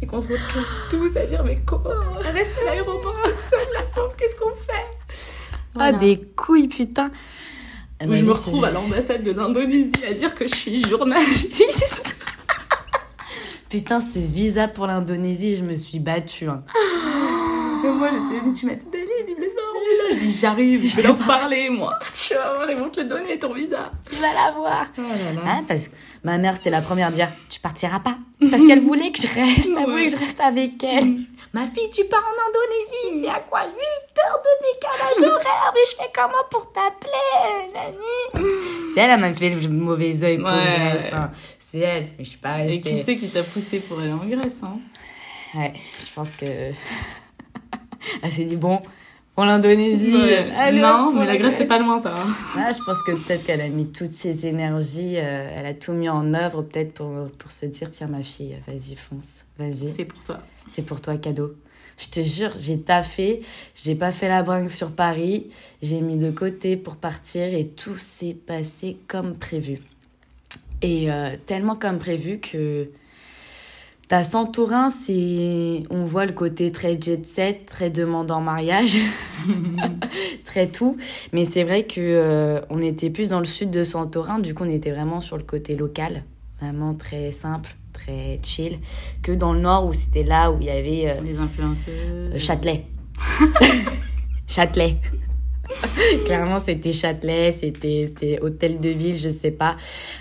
Et 0.00 0.06
qu'on 0.06 0.20
se 0.20 0.28
retrouve 0.32 0.64
tous 0.90 1.16
à 1.16 1.26
dire 1.26 1.42
Mais 1.44 1.56
comment 1.66 1.90
Elle 2.20 2.36
reste 2.36 2.52
à 2.62 2.64
l'aéroport 2.66 3.20
toute 3.22 3.40
seule, 3.40 3.58
la 3.74 3.82
pauvre, 3.82 4.14
qu'est-ce 4.16 4.36
qu'on 4.38 4.50
fait? 4.54 4.86
Ah, 5.50 5.56
Voilà. 5.74 5.98
des 5.98 6.20
couilles, 6.36 6.68
putain. 6.68 7.10
Où 8.02 8.06
ma 8.08 8.16
je 8.16 8.24
me 8.24 8.30
retrouve 8.32 8.64
à 8.64 8.70
l'ambassade 8.70 9.24
de 9.24 9.32
l'Indonésie 9.32 9.90
à 10.08 10.14
dire 10.14 10.34
que 10.34 10.46
je 10.46 10.54
suis 10.54 10.82
journaliste. 10.88 12.16
Putain, 13.68 14.00
ce 14.00 14.18
visa 14.18 14.66
pour 14.66 14.86
l'Indonésie, 14.86 15.56
je 15.56 15.62
me 15.64 15.76
suis 15.76 15.98
battue. 15.98 16.48
hein. 16.48 16.62
Et 17.84 17.88
moi, 17.90 18.10
le 18.10 18.30
début, 18.32 18.52
tu 18.56 18.64
m'as 18.66 18.74
dit 18.74 18.86
mais 18.90 18.97
dis 20.18 20.38
J'arrive, 20.40 20.86
je 20.88 20.96
vais 20.96 21.02
leur 21.02 21.16
parler, 21.18 21.70
moi. 21.70 21.98
Tu 22.14 22.34
vas 22.34 22.54
voir, 22.54 22.70
ils 22.70 22.76
vont 22.76 22.88
te 22.90 23.00
le 23.00 23.06
donner, 23.06 23.38
ton 23.38 23.52
visa. 23.54 23.90
Tu 24.10 24.16
vas 24.16 24.32
la 24.34 24.52
voir. 24.52 24.86
Oh. 24.98 25.02
Hein, 25.44 25.64
parce 25.66 25.88
que 25.88 25.94
ma 26.24 26.38
mère, 26.38 26.56
c'était 26.56 26.70
la 26.70 26.82
première 26.82 27.08
à 27.08 27.10
dire 27.10 27.28
Tu 27.48 27.60
partiras 27.60 28.00
pas. 28.00 28.16
Parce 28.50 28.64
qu'elle 28.66 28.80
voulait 28.80 29.10
que 29.10 29.20
je 29.20 29.26
reste. 29.26 29.72
Elle 29.78 29.84
voulait 29.90 30.06
que 30.06 30.12
je 30.12 30.18
reste 30.18 30.40
avec 30.40 30.82
elle. 30.84 31.18
Ma 31.54 31.66
fille, 31.66 31.88
tu 31.90 32.04
pars 32.04 32.22
en 32.22 32.48
Indonésie. 32.48 33.24
C'est 33.24 33.30
à 33.30 33.40
quoi 33.40 33.62
8 33.64 33.70
heures 33.70 34.42
de 34.44 35.20
décalage 35.22 35.32
horaire? 35.34 35.72
Mais 35.74 35.80
je 35.90 35.96
fais 35.96 36.10
comment 36.14 36.44
pour 36.50 36.72
t'appeler 36.72 37.72
Nani? 37.74 38.52
C'est 38.94 39.00
elle, 39.00 39.10
elle 39.12 39.20
m'a 39.20 39.32
fait 39.32 39.48
le 39.50 39.68
mauvais 39.68 40.22
oeil 40.24 40.38
pour 40.38 40.46
que 40.48 40.52
Ouais. 40.54 40.76
je 40.76 40.94
reste. 40.94 41.12
hein. 41.12 41.30
C'est 41.58 41.78
elle. 41.78 42.08
Mais 42.18 42.24
je 42.24 42.28
suis 42.30 42.38
pas 42.38 42.54
restée. 42.54 42.74
Et 42.74 42.80
qui 42.80 43.02
c'est 43.02 43.16
qui 43.16 43.28
t'a 43.30 43.42
poussé 43.42 43.78
pour 43.80 43.98
aller 44.00 44.12
en 44.12 44.18
Grèce 44.26 44.58
hein? 44.62 44.78
Ouais, 45.54 45.72
je 45.98 46.12
pense 46.14 46.34
que. 46.34 46.44
Elle 48.22 48.30
s'est 48.32 48.44
dit 48.44 48.56
Bon, 48.56 48.80
pour 49.38 49.44
l'Indonésie. 49.44 50.16
Ouais. 50.16 50.50
allez, 50.56 50.80
Non, 50.80 51.12
mais 51.12 51.24
la 51.24 51.36
Grèce, 51.36 51.54
c'est 51.58 51.66
pas 51.68 51.78
loin, 51.78 52.02
ça. 52.02 52.12
Ah, 52.56 52.72
je 52.72 52.82
pense 52.82 53.00
que 53.04 53.12
peut-être 53.12 53.44
qu'elle 53.46 53.60
a 53.60 53.68
mis 53.68 53.86
toutes 53.86 54.14
ses 54.14 54.46
énergies, 54.46 55.14
euh, 55.16 55.48
elle 55.56 55.64
a 55.66 55.74
tout 55.74 55.92
mis 55.92 56.08
en 56.08 56.34
œuvre, 56.34 56.62
peut-être 56.62 56.94
pour, 56.94 57.30
pour 57.38 57.52
se 57.52 57.66
dire 57.66 57.88
tiens, 57.92 58.08
ma 58.08 58.24
fille, 58.24 58.56
vas-y, 58.66 58.96
fonce, 58.96 59.44
vas-y, 59.56 59.94
C'est 59.94 60.06
pour 60.06 60.24
toi. 60.24 60.40
c'est 60.68 60.82
pour 60.82 61.00
toi, 61.00 61.16
cadeau. 61.18 61.54
Je 61.98 62.08
te 62.08 62.20
jure, 62.20 62.50
j'ai 62.58 62.80
taffé, 62.80 63.42
j'ai 63.76 63.94
pas 63.94 64.10
fait 64.10 64.26
la 64.26 64.42
bringue 64.42 64.70
sur 64.70 64.90
Paris, 64.90 65.46
j'ai 65.82 66.00
mis 66.00 66.18
de 66.18 66.32
côté 66.32 66.76
pour 66.76 66.96
partir 66.96 67.54
et 67.54 67.68
tout 67.68 67.96
s'est 67.96 68.34
passé 68.34 68.96
comme 69.06 69.36
prévu. 69.36 69.78
Et 70.82 71.12
euh, 71.12 71.36
tellement 71.46 71.76
comme 71.76 71.98
prévu 71.98 72.40
que 72.40 72.88
ta 74.08 74.24
Santorin, 74.24 74.88
c'est. 74.90 75.84
On 75.90 76.02
voit 76.04 76.24
le 76.24 76.32
côté 76.32 76.72
très 76.72 77.00
jet 77.00 77.24
set, 77.24 77.66
très 77.66 77.90
demandant 77.90 78.36
en 78.36 78.40
mariage, 78.40 78.98
très 80.44 80.66
tout. 80.66 80.96
Mais 81.32 81.44
c'est 81.44 81.62
vrai 81.62 81.84
que 81.84 82.00
euh, 82.00 82.60
on 82.70 82.80
était 82.80 83.10
plus 83.10 83.28
dans 83.28 83.38
le 83.38 83.44
sud 83.44 83.70
de 83.70 83.84
Santorin, 83.84 84.38
du 84.38 84.54
coup, 84.54 84.64
on 84.64 84.70
était 84.70 84.90
vraiment 84.90 85.20
sur 85.20 85.36
le 85.36 85.42
côté 85.44 85.76
local, 85.76 86.24
vraiment 86.60 86.94
très 86.94 87.32
simple, 87.32 87.76
très 87.92 88.40
chill, 88.42 88.78
que 89.22 89.32
dans 89.32 89.52
le 89.52 89.60
nord 89.60 89.86
où 89.86 89.92
c'était 89.92 90.22
là 90.22 90.50
où 90.50 90.56
il 90.58 90.66
y 90.66 90.70
avait 90.70 91.10
euh, 91.10 91.20
Les 91.22 91.36
influenceuses. 91.36 92.38
Châtelet. 92.38 92.86
Châtelet. 94.46 94.96
Clairement, 96.24 96.58
c'était 96.58 96.92
Châtelet, 96.92 97.54
c'était 97.58 98.38
hôtel 98.40 98.80
de 98.80 98.90
ville, 98.90 99.16
je 99.16 99.28
sais 99.28 99.50
pas. 99.50 99.76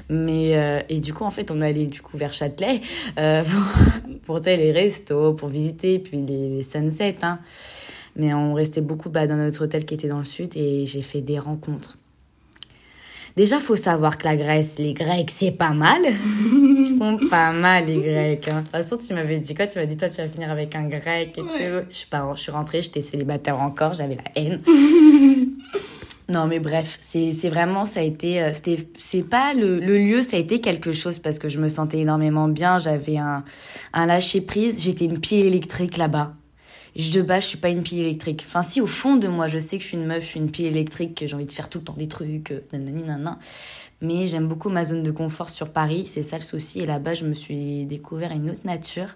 Mais 0.10 0.58
euh, 0.58 0.80
et 0.90 1.00
du 1.00 1.14
coup, 1.14 1.24
en 1.24 1.32
fait, 1.32 1.52
on 1.52 1.62
allait 1.62 1.88
du 1.88 2.02
coup 2.02 2.18
vers 2.18 2.34
Châtelet 2.34 2.82
euh, 3.18 3.44
pour, 4.26 4.40
pour 4.40 4.40
les 4.46 4.72
restos, 4.72 5.34
pour 5.34 5.50
visiter, 5.50 6.00
puis 6.00 6.18
les, 6.18 6.50
les 6.50 6.64
sunsets. 6.64 7.18
Hein. 7.22 7.40
Mais 8.16 8.34
on 8.34 8.54
restait 8.54 8.82
beaucoup 8.82 9.10
bah, 9.10 9.28
dans 9.28 9.38
notre 9.38 9.64
hôtel 9.64 9.86
qui 9.86 9.94
était 9.94 10.08
dans 10.08 10.18
le 10.18 10.26
sud 10.26 10.56
et 10.56 10.86
j'ai 10.86 11.04
fait 11.04 11.22
des 11.22 11.38
rencontres. 11.38 11.97
Déjà, 13.38 13.60
faut 13.60 13.76
savoir 13.76 14.18
que 14.18 14.24
la 14.26 14.36
Grèce, 14.36 14.80
les 14.80 14.94
Grecs, 14.94 15.30
c'est 15.30 15.52
pas 15.52 15.70
mal. 15.70 16.02
Ils 16.52 16.98
sont 16.98 17.20
pas 17.30 17.52
mal, 17.54 17.86
les 17.86 18.02
Grecs. 18.02 18.48
hein. 18.48 18.58
De 18.58 18.62
toute 18.64 18.72
façon, 18.72 18.98
tu 18.98 19.14
m'avais 19.14 19.38
dit 19.38 19.54
quoi? 19.54 19.68
Tu 19.68 19.78
m'as 19.78 19.86
dit, 19.86 19.96
toi, 19.96 20.10
tu 20.10 20.18
vas 20.18 20.28
finir 20.28 20.50
avec 20.52 20.76
un 20.76 20.88
Grec 20.88 21.36
et 21.38 21.42
Ouais. 21.42 21.48
tout. 21.82 21.86
Je 21.90 21.96
suis, 21.96 22.08
pas, 22.08 22.28
je 22.36 22.42
suis 22.42 22.52
rentrée, 22.52 22.82
j'étais 22.82 23.04
célibataire 23.04 23.62
encore, 23.62 23.94
j'avais 23.94 24.16
la 24.16 24.24
haine. 24.42 24.62
non, 26.30 26.48
mais 26.48 26.60
bref, 26.60 26.98
c'est 27.04 27.32
vraiment, 27.50 27.86
ça 27.86 28.00
a 28.00 28.04
été. 28.04 28.42
euh, 28.42 28.52
C'est 29.00 29.22
pas 29.30 29.54
le, 29.54 29.78
le 29.80 29.98
lieu, 30.00 30.24
ça 30.24 30.38
a 30.38 30.40
été 30.40 30.60
quelque 30.60 30.92
chose 30.92 31.20
parce 31.20 31.38
que 31.38 31.48
je 31.48 31.60
me 31.60 31.70
sentais 31.70 32.00
énormément 32.00 32.48
bien. 32.48 32.80
J'avais 32.80 33.18
un, 33.18 33.44
un 33.94 34.06
lâcher-prise. 34.08 34.84
J'étais 34.84 35.06
une 35.06 35.20
pile 35.20 35.46
électrique 35.46 35.98
là-bas. 35.98 36.34
De 36.96 37.22
base, 37.22 37.44
je 37.44 37.48
suis 37.50 37.58
pas 37.58 37.70
une 37.70 37.84
pile 37.84 38.00
électrique. 38.00 38.44
Enfin, 38.48 38.64
si, 38.64 38.82
au 38.82 38.88
fond 38.88 39.18
de 39.18 39.28
moi, 39.28 39.48
je 39.48 39.60
sais 39.60 39.78
que 39.78 39.84
je 39.84 39.90
suis 39.90 39.98
une 39.98 40.06
meuf, 40.06 40.24
je 40.24 40.28
suis 40.30 40.40
une 40.40 40.50
pile 40.50 40.66
électrique, 40.66 41.16
que 41.16 41.28
j'ai 41.28 41.36
envie 41.36 41.46
de 41.46 41.52
faire 41.52 41.70
tout 41.70 41.80
le 41.80 41.84
temps 41.84 41.96
des 41.98 42.08
trucs, 42.08 42.52
euh, 42.52 42.62
nanani, 42.74 43.02
nanana. 43.04 43.40
Mais 44.02 44.28
j'aime 44.28 44.48
beaucoup 44.48 44.70
ma 44.70 44.84
zone 44.84 45.04
de 45.04 45.12
confort 45.12 45.50
sur 45.50 45.70
Paris, 45.70 46.08
c'est 46.12 46.24
ça 46.24 46.38
le 46.38 46.44
souci. 46.44 46.80
Et 46.80 46.86
là-bas, 46.86 47.16
je 47.16 47.26
me 47.26 47.34
suis 47.34 47.86
découvert 47.86 48.32
une 48.32 48.52
autre 48.52 48.66
nature. 48.66 49.16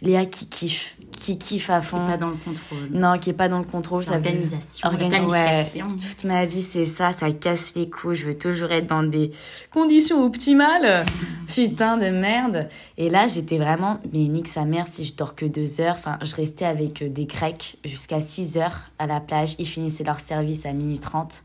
Léa 0.00 0.26
qui 0.26 0.46
kiffe, 0.48 0.96
qui 1.10 1.38
kiffe 1.38 1.70
à 1.70 1.82
fond. 1.82 2.06
pas 2.06 2.16
dans 2.16 2.28
le 2.28 2.36
contrôle. 2.36 2.88
Non, 2.92 3.18
qui 3.18 3.30
est 3.30 3.32
pas 3.32 3.48
dans 3.48 3.58
le 3.58 3.64
contrôle, 3.64 4.04
ça 4.04 4.18
veut- 4.18 4.24
L'organisation, 4.24 4.88
la 4.88 4.94
Organ- 4.94 5.08
planification. 5.26 5.86
ouais, 5.88 5.92
toute 5.96 6.24
ma 6.24 6.46
vie, 6.46 6.62
c'est 6.62 6.86
ça, 6.86 7.10
ça 7.10 7.32
casse 7.32 7.74
les 7.74 7.90
couilles. 7.90 8.14
Je 8.14 8.26
veux 8.26 8.38
toujours 8.38 8.70
être 8.70 8.86
dans 8.86 9.02
des 9.02 9.32
conditions 9.72 10.24
optimales. 10.24 11.04
Putain 11.52 11.96
de 11.96 12.10
merde. 12.10 12.68
Et 12.96 13.10
là, 13.10 13.26
j'étais 13.26 13.58
vraiment, 13.58 13.98
mais 14.12 14.28
nique 14.28 14.46
sa 14.46 14.64
mère 14.64 14.86
si 14.86 15.04
je 15.04 15.14
dors 15.14 15.34
que 15.34 15.46
deux 15.46 15.80
heures. 15.80 15.96
Enfin, 15.98 16.16
je 16.22 16.36
restais 16.36 16.64
avec 16.66 17.02
euh, 17.02 17.08
des 17.08 17.26
Grecs 17.26 17.76
jusqu'à 17.84 18.20
6 18.20 18.56
heures 18.58 18.90
à 19.00 19.06
la 19.08 19.18
plage. 19.20 19.56
Ils 19.58 19.66
finissaient 19.66 20.04
leur 20.04 20.20
service 20.20 20.64
à 20.64 20.72
minuit 20.72 21.00
30. 21.00 21.42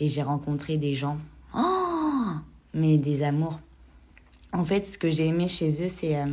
Et 0.00 0.08
j'ai 0.08 0.22
rencontré 0.22 0.76
des 0.76 0.96
gens. 0.96 1.18
Oh 1.56 1.60
mais 2.74 2.96
des 2.96 3.22
amours. 3.22 3.60
En 4.52 4.64
fait, 4.64 4.84
ce 4.84 4.98
que 4.98 5.10
j'ai 5.10 5.26
aimé 5.28 5.46
chez 5.46 5.68
eux, 5.84 5.88
c'est 5.88 6.16
euh, 6.16 6.24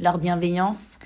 leur 0.00 0.18
bienveillance, 0.18 0.98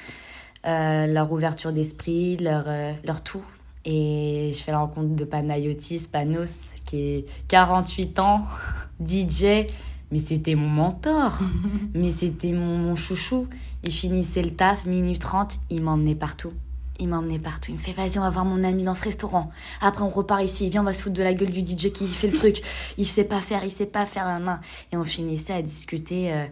euh, 0.67 1.07
leur 1.07 1.31
ouverture 1.33 1.73
d'esprit, 1.73 2.37
leur, 2.39 2.65
euh, 2.67 2.93
leur 3.05 3.23
tout. 3.23 3.45
Et 3.85 4.51
je 4.55 4.63
fais 4.63 4.73
la 4.73 4.79
rencontre 4.79 5.15
de 5.15 5.25
Panayotis 5.25 6.09
Panos, 6.11 6.71
qui 6.87 7.01
est 7.01 7.27
48 7.49 8.19
ans, 8.19 8.43
DJ. 9.05 9.67
Mais 10.11 10.19
c'était 10.19 10.55
mon 10.55 10.69
mentor. 10.69 11.41
Mais 11.95 12.11
c'était 12.11 12.53
mon, 12.53 12.79
mon 12.79 12.95
chouchou. 12.95 13.47
Il 13.83 13.93
finissait 13.93 14.43
le 14.43 14.55
taf, 14.55 14.87
minute 14.87 15.21
30, 15.21 15.59
il 15.71 15.83
m'emmenait 15.83 16.15
partout. 16.15 16.53
Il 17.01 17.09
m'emmenait 17.09 17.41
partout. 17.41 17.73
Il 17.73 17.75
me 17.75 17.79
fait 17.79 17.93
Vas-y, 17.93 18.19
on 18.19 18.23
va 18.23 18.31
voir 18.31 18.45
mon 18.45 18.63
ami 18.63 18.85
dans 18.85 18.95
ce 18.95 19.03
restaurant. 19.03 19.51
Après, 19.81 20.03
on 20.03 20.09
repart 20.09 20.43
ici. 20.43 20.71
Viens, 20.71 20.83
on 20.83 20.85
va 20.85 20.95
se 20.95 21.03
foutre 21.03 21.17
de 21.17 21.23
la 21.23 21.35
gueule 21.35 21.51
du 21.51 21.61
DJ 21.61 21.93
qui 21.93 22.07
fait 22.07 22.29
le 22.29 22.35
truc. 22.39 22.63
Il 22.97 23.07
sait 23.07 23.25
pas 23.25 23.41
faire, 23.41 23.65
il 23.65 23.71
sait 23.71 23.87
pas 23.87 24.07
faire 24.07 24.41
main. 24.41 24.61
Et 24.93 24.97
on 24.97 25.05
finissait 25.05 25.53
à 25.53 25.61
discuter 25.61 26.33
euh, 26.33 26.47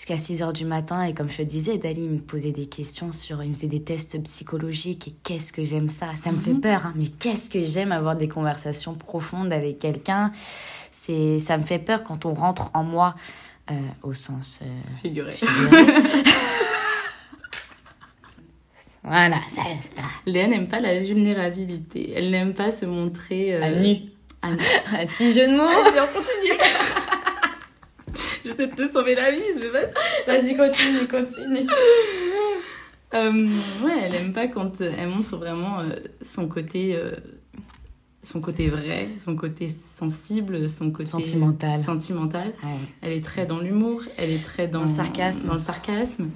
jusqu'à 0.00 0.16
6 0.16 0.42
heures 0.42 0.52
du 0.54 0.64
matin. 0.64 1.02
Et 1.04 1.12
comme 1.12 1.28
je 1.28 1.36
te 1.36 1.42
disais, 1.42 1.76
Dali 1.76 2.08
me 2.08 2.18
posait 2.18 2.52
des 2.52 2.64
questions 2.66 3.12
sur. 3.12 3.42
Il 3.42 3.50
me 3.50 3.54
faisait 3.54 3.66
des 3.66 3.82
tests 3.82 4.22
psychologiques. 4.22 5.08
Et 5.08 5.14
qu'est-ce 5.22 5.52
que 5.52 5.62
j'aime 5.62 5.90
ça? 5.90 6.06
Ça 6.22 6.32
me 6.32 6.40
fait 6.40 6.54
peur, 6.54 6.86
hein, 6.86 6.94
mais 6.96 7.06
qu'est-ce 7.06 7.50
que 7.50 7.62
j'aime 7.62 7.92
avoir 7.92 8.16
des 8.16 8.26
conversations 8.28 8.94
profondes 8.94 9.52
avec 9.52 9.78
quelqu'un? 9.78 10.32
C'est, 10.90 11.38
Ça 11.40 11.58
me 11.58 11.62
fait 11.64 11.78
peur 11.78 12.02
quand 12.02 12.24
on 12.24 12.32
rentre 12.32 12.70
en 12.72 12.82
moi, 12.82 13.14
euh, 13.70 13.74
au 14.02 14.14
sens. 14.14 14.60
euh, 14.62 14.66
Figuré. 15.02 15.32
figuré. 15.32 15.84
voilà, 19.04 19.36
ça, 19.50 19.62
ça. 19.96 20.02
Léa 20.24 20.46
n'aime 20.48 20.66
pas 20.68 20.80
la 20.80 20.98
vulnérabilité. 20.98 22.14
Elle 22.16 22.30
n'aime 22.30 22.54
pas 22.54 22.70
se 22.70 22.86
montrer. 22.86 23.54
euh, 23.54 23.62
À 23.62 23.70
nu. 23.70 23.96
à 24.40 24.50
nu. 24.50 24.56
Un 24.98 25.06
petit 25.06 25.30
jeu 25.30 25.46
de 25.46 25.56
mots. 25.56 25.68
On 25.68 26.18
continue. 26.18 26.58
J'essaie 28.44 28.66
de 28.68 28.74
te 28.74 28.88
sauver 28.88 29.14
la 29.14 29.30
mise, 29.32 29.56
mais 29.58 29.68
vas-y. 29.68 29.92
Vas-y, 30.26 30.56
continue, 30.56 31.06
continue. 31.08 31.66
Euh, 33.12 33.48
ouais, 33.84 33.98
elle 34.04 34.14
aime 34.14 34.32
pas 34.32 34.46
quand 34.46 34.80
euh, 34.80 34.92
elle 34.96 35.08
montre 35.08 35.36
vraiment 35.36 35.80
euh, 35.80 35.96
son 36.22 36.46
côté, 36.48 36.94
euh, 36.94 37.10
son 38.22 38.40
côté 38.40 38.68
vrai, 38.68 39.08
son 39.18 39.34
côté 39.34 39.68
sensible, 39.68 40.68
son 40.68 40.92
côté 40.92 41.08
Sentimental. 41.10 41.80
sentimental. 41.80 42.48
Ouais. 42.62 42.70
Elle 43.02 43.12
est 43.14 43.24
très 43.24 43.46
dans 43.46 43.58
l'humour, 43.58 44.02
elle 44.16 44.30
est 44.30 44.44
très 44.44 44.68
dans, 44.68 44.80
Dans 44.80 44.84
le 44.84 44.90
sarcasme. 44.90 45.46
dans 45.48 45.54
le 45.54 45.58
sarcasme. 45.58 46.30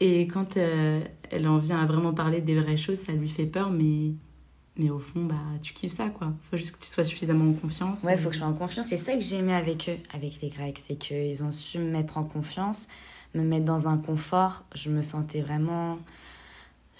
Et 0.00 0.26
quand 0.26 0.56
elle 0.56 1.46
en 1.48 1.58
vient 1.58 1.78
à 1.80 1.86
vraiment 1.86 2.12
parler 2.12 2.40
des 2.40 2.54
vraies 2.58 2.76
choses, 2.76 2.98
ça 2.98 3.12
lui 3.12 3.28
fait 3.28 3.46
peur, 3.46 3.70
mais 3.70 4.12
mais 4.78 4.90
au 4.90 5.00
fond, 5.00 5.24
bah 5.24 5.34
tu 5.60 5.74
kiffes 5.74 5.92
ça 5.92 6.08
quoi. 6.08 6.32
Faut 6.50 6.56
juste 6.56 6.76
que 6.76 6.80
tu 6.80 6.88
sois 6.88 7.04
suffisamment 7.04 7.50
en 7.50 7.54
confiance. 7.54 8.04
Ouais, 8.04 8.14
il 8.14 8.18
faut 8.18 8.28
que 8.28 8.34
je 8.34 8.38
sois 8.38 8.48
en 8.48 8.54
confiance. 8.54 8.86
C'est 8.86 8.96
ça 8.96 9.14
que 9.14 9.20
j'ai 9.20 9.36
aimé 9.36 9.52
avec 9.52 9.88
eux, 9.88 9.98
avec 10.14 10.40
les 10.40 10.48
Grecs. 10.48 10.78
C'est 10.78 10.94
qu'ils 10.94 11.42
ont 11.42 11.52
su 11.52 11.78
me 11.78 11.90
mettre 11.90 12.16
en 12.16 12.24
confiance, 12.24 12.88
me 13.34 13.42
mettre 13.42 13.64
dans 13.64 13.88
un 13.88 13.98
confort. 13.98 14.62
Je 14.74 14.88
me 14.90 15.02
sentais 15.02 15.40
vraiment. 15.40 15.98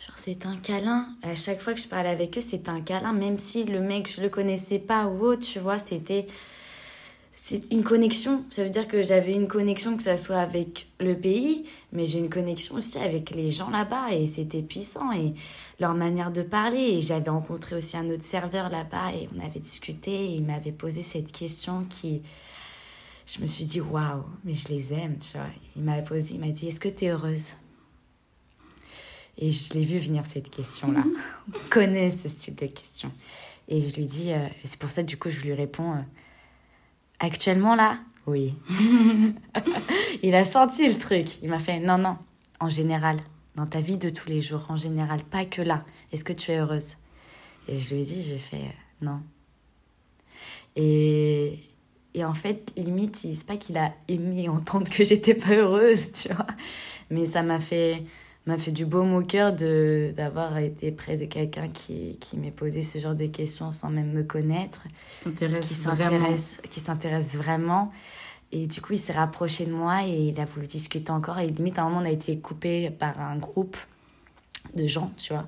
Genre, 0.07 0.19
c'était 0.19 0.47
un 0.47 0.57
câlin. 0.57 1.09
À 1.23 1.35
chaque 1.35 1.61
fois 1.61 1.73
que 1.73 1.81
je 1.81 1.89
parlais 1.89 2.09
avec 2.09 2.37
eux, 2.37 2.41
c'était 2.41 2.69
un 2.69 2.81
câlin. 2.81 3.13
Même 3.13 3.39
si 3.39 3.65
le 3.65 3.81
mec, 3.81 4.13
je 4.13 4.23
le 4.23 4.29
connaissais 4.29 4.81
pas 4.81 5.07
ou 5.07 5.25
autre, 5.25 5.47
tu 5.47 5.61
vois, 5.61 5.79
c'était. 5.79 6.27
C'est 7.41 7.73
une 7.73 7.85
connexion. 7.85 8.45
Ça 8.51 8.65
veut 8.65 8.69
dire 8.69 8.89
que 8.89 9.01
j'avais 9.01 9.33
une 9.33 9.47
connexion, 9.47 9.97
que 9.97 10.03
ça 10.03 10.17
soit 10.17 10.39
avec 10.39 10.89
le 10.99 11.17
pays, 11.17 11.65
mais 11.93 12.05
j'ai 12.05 12.19
une 12.19 12.29
connexion 12.29 12.75
aussi 12.75 12.99
avec 12.99 13.31
les 13.31 13.51
gens 13.51 13.71
là-bas 13.71 14.13
et 14.13 14.27
c'était 14.27 14.61
puissant 14.61 15.13
et 15.13 15.35
leur 15.79 15.95
manière 15.95 16.33
de 16.33 16.43
parler. 16.43 16.79
Et 16.79 17.01
j'avais 17.01 17.31
rencontré 17.31 17.77
aussi 17.77 17.97
un 17.97 18.11
autre 18.11 18.25
serveur 18.25 18.69
là-bas 18.69 19.13
et 19.15 19.29
on 19.35 19.41
avait 19.41 19.61
discuté 19.61 20.11
et 20.11 20.35
il 20.35 20.45
m'avait 20.45 20.73
posé 20.73 21.01
cette 21.03 21.31
question 21.31 21.85
qui. 21.89 22.23
Je 23.25 23.41
me 23.41 23.47
suis 23.47 23.67
dit, 23.67 23.81
waouh, 23.81 24.25
mais 24.45 24.55
je 24.55 24.69
les 24.69 24.93
aime, 24.93 25.19
tu 25.19 25.39
vois. 25.39 25.47
Il 25.77 25.83
m'a 25.83 26.03
posé, 26.03 26.35
il 26.35 26.41
m'a 26.41 26.49
dit, 26.49 26.69
est-ce 26.69 26.81
que 26.81 26.89
tu 26.89 27.05
es 27.05 27.11
heureuse? 27.11 27.53
Et 29.37 29.53
je 29.53 29.75
l'ai 29.75 29.85
vu 29.85 29.99
venir 29.99 30.27
cette 30.27 30.51
question-là. 30.51 31.05
on 31.55 31.71
connaît 31.71 32.11
ce 32.11 32.27
style 32.27 32.57
de 32.57 32.67
question. 32.67 33.13
Et 33.69 33.81
je 33.81 33.95
lui 33.95 34.07
dis, 34.07 34.33
euh, 34.33 34.47
c'est 34.65 34.79
pour 34.79 34.91
ça, 34.91 35.03
du 35.03 35.17
coup, 35.17 35.31
je 35.31 35.41
lui 35.41 35.53
réponds. 35.53 35.93
Euh, 35.93 36.03
Actuellement 37.21 37.75
là 37.75 37.99
Oui. 38.27 38.55
il 40.23 40.35
a 40.35 40.45
senti 40.45 40.89
le 40.89 40.97
truc. 40.97 41.43
Il 41.43 41.49
m'a 41.51 41.59
fait 41.59 41.81
non, 41.81 41.99
non, 41.99 42.17
en 42.61 42.69
général, 42.69 43.19
dans 43.57 43.67
ta 43.67 43.81
vie 43.81 43.97
de 43.97 44.11
tous 44.11 44.29
les 44.29 44.41
jours, 44.41 44.67
en 44.69 44.77
général, 44.77 45.23
pas 45.25 45.45
que 45.45 45.63
là. 45.63 45.81
Est-ce 46.13 46.25
que 46.25 46.33
tu 46.33 46.53
es 46.53 46.59
heureuse? 46.59 46.95
Et 47.69 47.79
je 47.79 47.95
lui 47.95 48.03
ai 48.03 48.05
dit, 48.05 48.23
j'ai 48.23 48.39
fait 48.39 48.57
euh, 48.57 49.03
non. 49.03 49.21
Et, 50.77 51.59
et 52.15 52.25
en 52.25 52.35
fait, 52.35 52.73
limite, 52.77 53.17
c'est 53.17 53.45
pas 53.45 53.57
qu'il 53.57 53.77
a 53.79 53.93
aimé 54.07 54.49
entendre 54.49 54.91
que 54.91 55.05
j'étais 55.05 55.35
pas 55.35 55.55
heureuse, 55.55 56.13
tu 56.13 56.33
vois. 56.33 56.47
Mais 57.11 57.27
ça 57.27 57.43
m'a 57.43 57.61
fait 57.61 58.05
m'a 58.49 58.57
fait 58.57 58.73
du 58.73 58.87
beau 58.87 59.03
au 59.03 59.23
cœur 59.23 59.55
de 59.55 60.13
d'avoir 60.17 60.57
été 60.59 60.91
près 60.91 61.17
de 61.17 61.27
quelqu'un 61.27 61.69
qui, 61.69 62.17
qui 62.19 62.39
m'ait 62.39 62.51
posé 62.51 62.83
ce 62.83 62.99
genre 62.99 63.15
de 63.15 63.27
questions 63.27 63.73
sans 63.73 63.91
même 63.91 64.11
me 64.13 64.23
connaître. 64.23 64.85
Qui 65.61 65.75
s'intéresse 65.75 66.57
qui 66.71 66.81
s'intéresse 66.81 67.37
vraiment. 67.37 67.93
Et 68.51 68.67
du 68.67 68.81
coup 68.81 68.95
il 68.95 68.99
s'est 68.99 69.13
rapproché 69.13 69.67
de 69.67 69.73
moi 69.73 70.07
et 70.07 70.29
il 70.29 70.41
a 70.41 70.47
voulu 70.47 70.67
discuter 70.67 71.13
encore. 71.13 71.39
Et 71.39 71.49
limite 71.49 71.79
à 71.79 71.83
un 71.83 71.91
moment 71.91 72.01
on 72.01 72.07
a 72.07 72.11
été 72.11 72.39
coupé 72.39 72.91
par 72.91 73.21
un 73.21 73.37
groupe 73.37 73.77
de 74.75 74.87
gens 74.87 75.13
tu 75.19 75.33
vois 75.33 75.47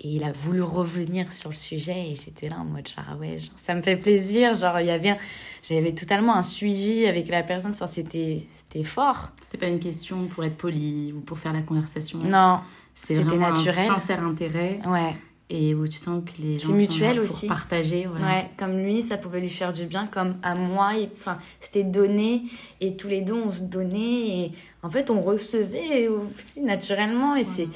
et 0.00 0.08
il 0.08 0.24
a 0.24 0.32
voulu 0.32 0.62
revenir 0.62 1.32
sur 1.32 1.48
le 1.48 1.54
sujet 1.54 2.10
et 2.10 2.16
j'étais 2.16 2.48
là 2.48 2.58
en 2.58 2.64
mode 2.64 2.86
genre 2.86 3.04
ah 3.10 3.16
ouais 3.16 3.36
ça 3.56 3.74
me 3.74 3.80
fait 3.80 3.96
plaisir 3.96 4.54
genre 4.54 4.78
il 4.80 4.86
y 4.86 4.90
avait 4.90 5.16
j'avais 5.62 5.92
totalement 5.92 6.34
un 6.34 6.42
suivi 6.42 7.06
avec 7.06 7.28
la 7.28 7.42
personne 7.42 7.70
enfin 7.70 7.86
c'était 7.86 8.42
c'était 8.50 8.84
fort. 8.84 9.30
C'était 9.42 9.58
pas 9.58 9.68
une 9.68 9.80
question 9.80 10.26
pour 10.26 10.44
être 10.44 10.56
poli 10.56 11.14
ou 11.16 11.20
pour 11.20 11.38
faire 11.38 11.52
la 11.52 11.62
conversation. 11.62 12.18
Non 12.18 12.60
c'était 12.94 13.24
naturel 13.36 13.90
un 13.90 13.98
sincère 13.98 14.24
intérêt. 14.24 14.80
Ouais. 14.86 15.16
Et 15.48 15.74
où 15.74 15.86
tu 15.86 15.96
sens 15.96 16.24
que 16.24 16.42
les 16.42 16.58
gens 16.58 16.68
sont 16.68 16.74
mutuel 16.74 17.20
aussi. 17.20 17.46
partager 17.46 18.08
ouais. 18.08 18.50
comme 18.56 18.78
lui 18.78 19.00
ça 19.00 19.16
pouvait 19.16 19.40
lui 19.40 19.48
faire 19.48 19.72
du 19.72 19.86
bien 19.86 20.08
comme 20.08 20.36
à 20.42 20.56
moi 20.56 20.90
enfin 21.12 21.38
c'était 21.60 21.84
donné 21.84 22.42
et 22.80 22.96
tous 22.96 23.06
les 23.06 23.20
deux 23.20 23.34
on 23.34 23.52
se 23.52 23.62
donnait 23.62 24.28
et 24.28 24.52
en 24.82 24.90
fait 24.90 25.08
on 25.08 25.22
recevait 25.22 26.08
aussi 26.08 26.62
naturellement 26.62 27.36
et 27.36 27.44
c'est 27.44 27.68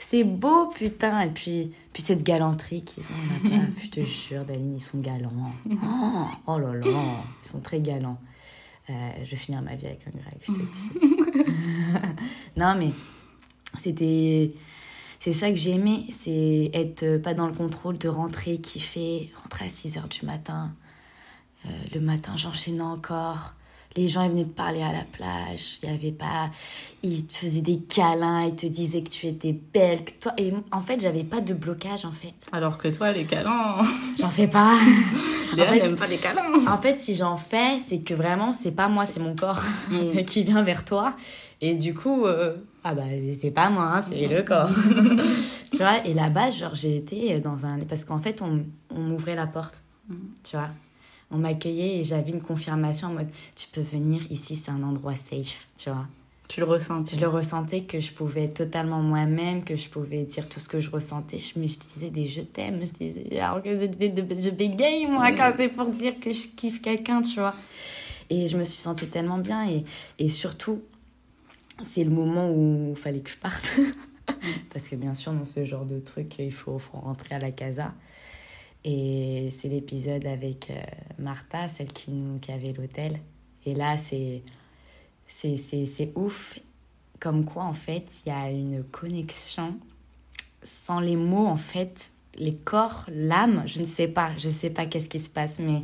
c'est 0.00 0.24
beau, 0.24 0.68
putain. 0.68 1.20
Et 1.22 1.30
puis, 1.30 1.72
puis 1.92 2.02
cette 2.02 2.22
galanterie 2.22 2.82
qu'ils 2.82 3.04
ont 3.04 3.50
là 3.50 3.62
je 3.82 3.88
te 3.88 4.02
jure, 4.02 4.44
Daline, 4.44 4.76
ils 4.76 4.82
sont 4.82 4.98
galants. 5.00 5.52
Oh, 5.70 6.26
oh, 6.46 6.58
là 6.58 6.74
là, 6.74 6.86
ils 7.42 7.48
sont 7.48 7.60
très 7.60 7.80
galants. 7.80 8.18
Euh, 8.90 9.10
je 9.22 9.30
vais 9.30 9.36
finir 9.36 9.60
ma 9.60 9.74
vie 9.74 9.86
avec 9.86 10.00
un 10.06 10.18
grec, 10.18 10.40
je 10.40 10.52
te 10.52 10.58
dis. 10.58 11.50
non, 12.56 12.74
mais 12.78 12.90
c'était. 13.76 14.52
C'est 15.20 15.32
ça 15.32 15.50
que 15.50 15.56
j'ai 15.56 15.72
aimé, 15.72 16.06
c'est 16.10 16.70
être 16.72 17.16
pas 17.18 17.34
dans 17.34 17.48
le 17.48 17.52
contrôle 17.52 17.98
de 17.98 18.08
rentrer, 18.08 18.58
kiffer, 18.58 19.32
rentrer 19.42 19.64
à 19.64 19.68
6 19.68 19.96
h 19.96 20.08
du 20.08 20.24
matin. 20.24 20.72
Euh, 21.66 21.70
le 21.92 22.00
matin, 22.00 22.36
j'enchaînais 22.36 22.80
encore 22.80 23.54
les 23.98 24.08
gens 24.08 24.22
ils 24.22 24.30
venaient 24.30 24.44
te 24.44 24.56
parler 24.56 24.82
à 24.82 24.92
la 24.92 25.04
plage, 25.04 25.78
il 25.82 25.90
y 25.90 25.92
avait 25.92 26.12
pas 26.12 26.50
ils 27.02 27.26
te 27.26 27.34
faisaient 27.34 27.60
des 27.60 27.78
câlins, 27.78 28.46
ils 28.46 28.56
te 28.56 28.66
disaient 28.66 29.02
que 29.02 29.10
tu 29.10 29.26
étais 29.26 29.52
belle, 29.52 30.04
que 30.04 30.12
toi 30.20 30.32
et 30.36 30.52
en 30.72 30.80
fait, 30.80 31.00
j'avais 31.00 31.24
pas 31.24 31.40
de 31.40 31.54
blocage 31.54 32.04
en 32.04 32.12
fait. 32.12 32.34
Alors 32.52 32.78
que 32.78 32.88
toi 32.88 33.12
les 33.12 33.24
câlins, 33.24 33.82
j'en 34.18 34.30
fais 34.30 34.48
pas. 34.48 34.74
Léa 35.56 35.76
n'aime 35.76 35.96
pas 35.96 36.06
les 36.06 36.18
câlins. 36.18 36.66
En 36.66 36.78
fait, 36.78 36.98
si 36.98 37.14
j'en 37.14 37.36
fais, 37.36 37.78
c'est 37.84 38.00
que 38.00 38.14
vraiment 38.14 38.52
c'est 38.52 38.72
pas 38.72 38.88
moi, 38.88 39.06
c'est 39.06 39.20
mon 39.20 39.34
corps 39.34 39.62
mm. 39.90 40.24
qui 40.24 40.44
vient 40.44 40.62
vers 40.62 40.84
toi 40.84 41.14
et 41.60 41.74
du 41.74 41.92
coup 41.94 42.26
euh, 42.26 42.56
ah 42.84 42.94
bah 42.94 43.02
c'est 43.40 43.50
pas 43.50 43.68
moi, 43.68 43.96
hein, 43.96 44.00
c'est 44.00 44.28
le 44.28 44.42
corps. 44.42 44.70
tu 45.72 45.78
vois, 45.78 46.04
et 46.04 46.14
là-bas, 46.14 46.50
genre 46.50 46.74
j'ai 46.74 46.96
été 46.96 47.38
dans 47.40 47.66
un 47.66 47.78
parce 47.80 48.04
qu'en 48.04 48.18
fait 48.18 48.42
on, 48.42 48.64
on 48.94 49.00
m'ouvrait 49.00 49.34
la 49.34 49.46
porte. 49.46 49.82
Mm. 50.08 50.14
Tu 50.44 50.56
vois 50.56 50.70
on 51.30 51.38
m'accueillait 51.38 51.98
et 51.98 52.04
j'avais 52.04 52.30
une 52.30 52.40
confirmation 52.40 53.08
en 53.08 53.12
mode 53.12 53.28
tu 53.54 53.68
peux 53.68 53.80
venir 53.80 54.22
ici, 54.30 54.56
c'est 54.56 54.70
un 54.70 54.82
endroit 54.82 55.16
safe, 55.16 55.68
tu 55.76 55.90
vois. 55.90 56.06
Tu 56.48 56.60
le 56.60 56.66
ressentais 56.66 57.16
Je 57.16 57.20
le 57.20 57.28
ressentais 57.28 57.82
que 57.82 58.00
je 58.00 58.10
pouvais 58.12 58.44
être 58.44 58.54
totalement 58.54 59.02
moi-même, 59.02 59.64
que 59.64 59.76
je 59.76 59.90
pouvais 59.90 60.22
dire 60.22 60.48
tout 60.48 60.60
ce 60.60 60.68
que 60.68 60.80
je 60.80 60.90
ressentais. 60.90 61.38
Je, 61.38 61.52
je 61.54 61.78
disais 61.78 62.08
des 62.08 62.24
je 62.24 62.40
t'aime, 62.40 62.80
je 62.80 62.90
disais. 62.92 63.38
Alors 63.38 63.62
que 63.62 63.68
je 63.68 64.50
bégaye, 64.50 65.06
moi, 65.06 65.32
quand 65.32 65.52
c'est 65.58 65.68
pour 65.68 65.88
dire 65.88 66.18
que 66.18 66.32
je 66.32 66.46
kiffe 66.48 66.80
quelqu'un, 66.80 67.20
tu 67.20 67.38
vois. 67.38 67.54
Et 68.30 68.46
je 68.46 68.56
me 68.56 68.64
suis 68.64 68.78
sentie 68.78 69.08
tellement 69.08 69.36
bien. 69.36 69.68
Et, 69.68 69.84
et 70.18 70.30
surtout, 70.30 70.80
c'est 71.82 72.04
le 72.04 72.10
moment 72.10 72.50
où 72.50 72.92
il 72.92 72.96
fallait 72.96 73.20
que 73.20 73.30
je 73.30 73.36
parte. 73.36 73.78
Parce 74.72 74.88
que 74.88 74.96
bien 74.96 75.14
sûr, 75.14 75.32
dans 75.32 75.44
ce 75.46 75.66
genre 75.66 75.84
de 75.84 75.98
truc, 75.98 76.38
il 76.38 76.52
faut, 76.52 76.78
faut 76.78 76.98
rentrer 76.98 77.34
à 77.34 77.38
la 77.38 77.50
casa. 77.50 77.92
Et 78.84 79.48
c'est 79.50 79.68
l'épisode 79.68 80.26
avec 80.26 80.70
euh, 80.70 80.74
Martha, 81.18 81.68
celle 81.68 81.92
qui, 81.92 82.10
nous, 82.10 82.38
qui 82.38 82.52
avait 82.52 82.72
l'hôtel. 82.72 83.18
Et 83.66 83.74
là, 83.74 83.96
c'est, 83.96 84.42
ouf. 86.14 86.58
Comme 87.20 87.44
quoi, 87.44 87.64
en 87.64 87.74
fait, 87.74 88.22
il 88.24 88.28
y 88.28 88.32
a 88.32 88.48
une 88.50 88.84
connexion 88.84 89.76
sans 90.62 91.00
les 91.00 91.16
mots, 91.16 91.46
en 91.46 91.56
fait, 91.56 92.12
les 92.36 92.54
corps, 92.54 93.04
l'âme, 93.08 93.64
je 93.66 93.80
ne 93.80 93.86
sais 93.86 94.08
pas, 94.08 94.30
je 94.36 94.48
ne 94.48 94.52
sais 94.52 94.70
pas 94.70 94.86
qu'est-ce 94.86 95.08
qui 95.08 95.18
se 95.18 95.30
passe, 95.30 95.58
mais 95.58 95.82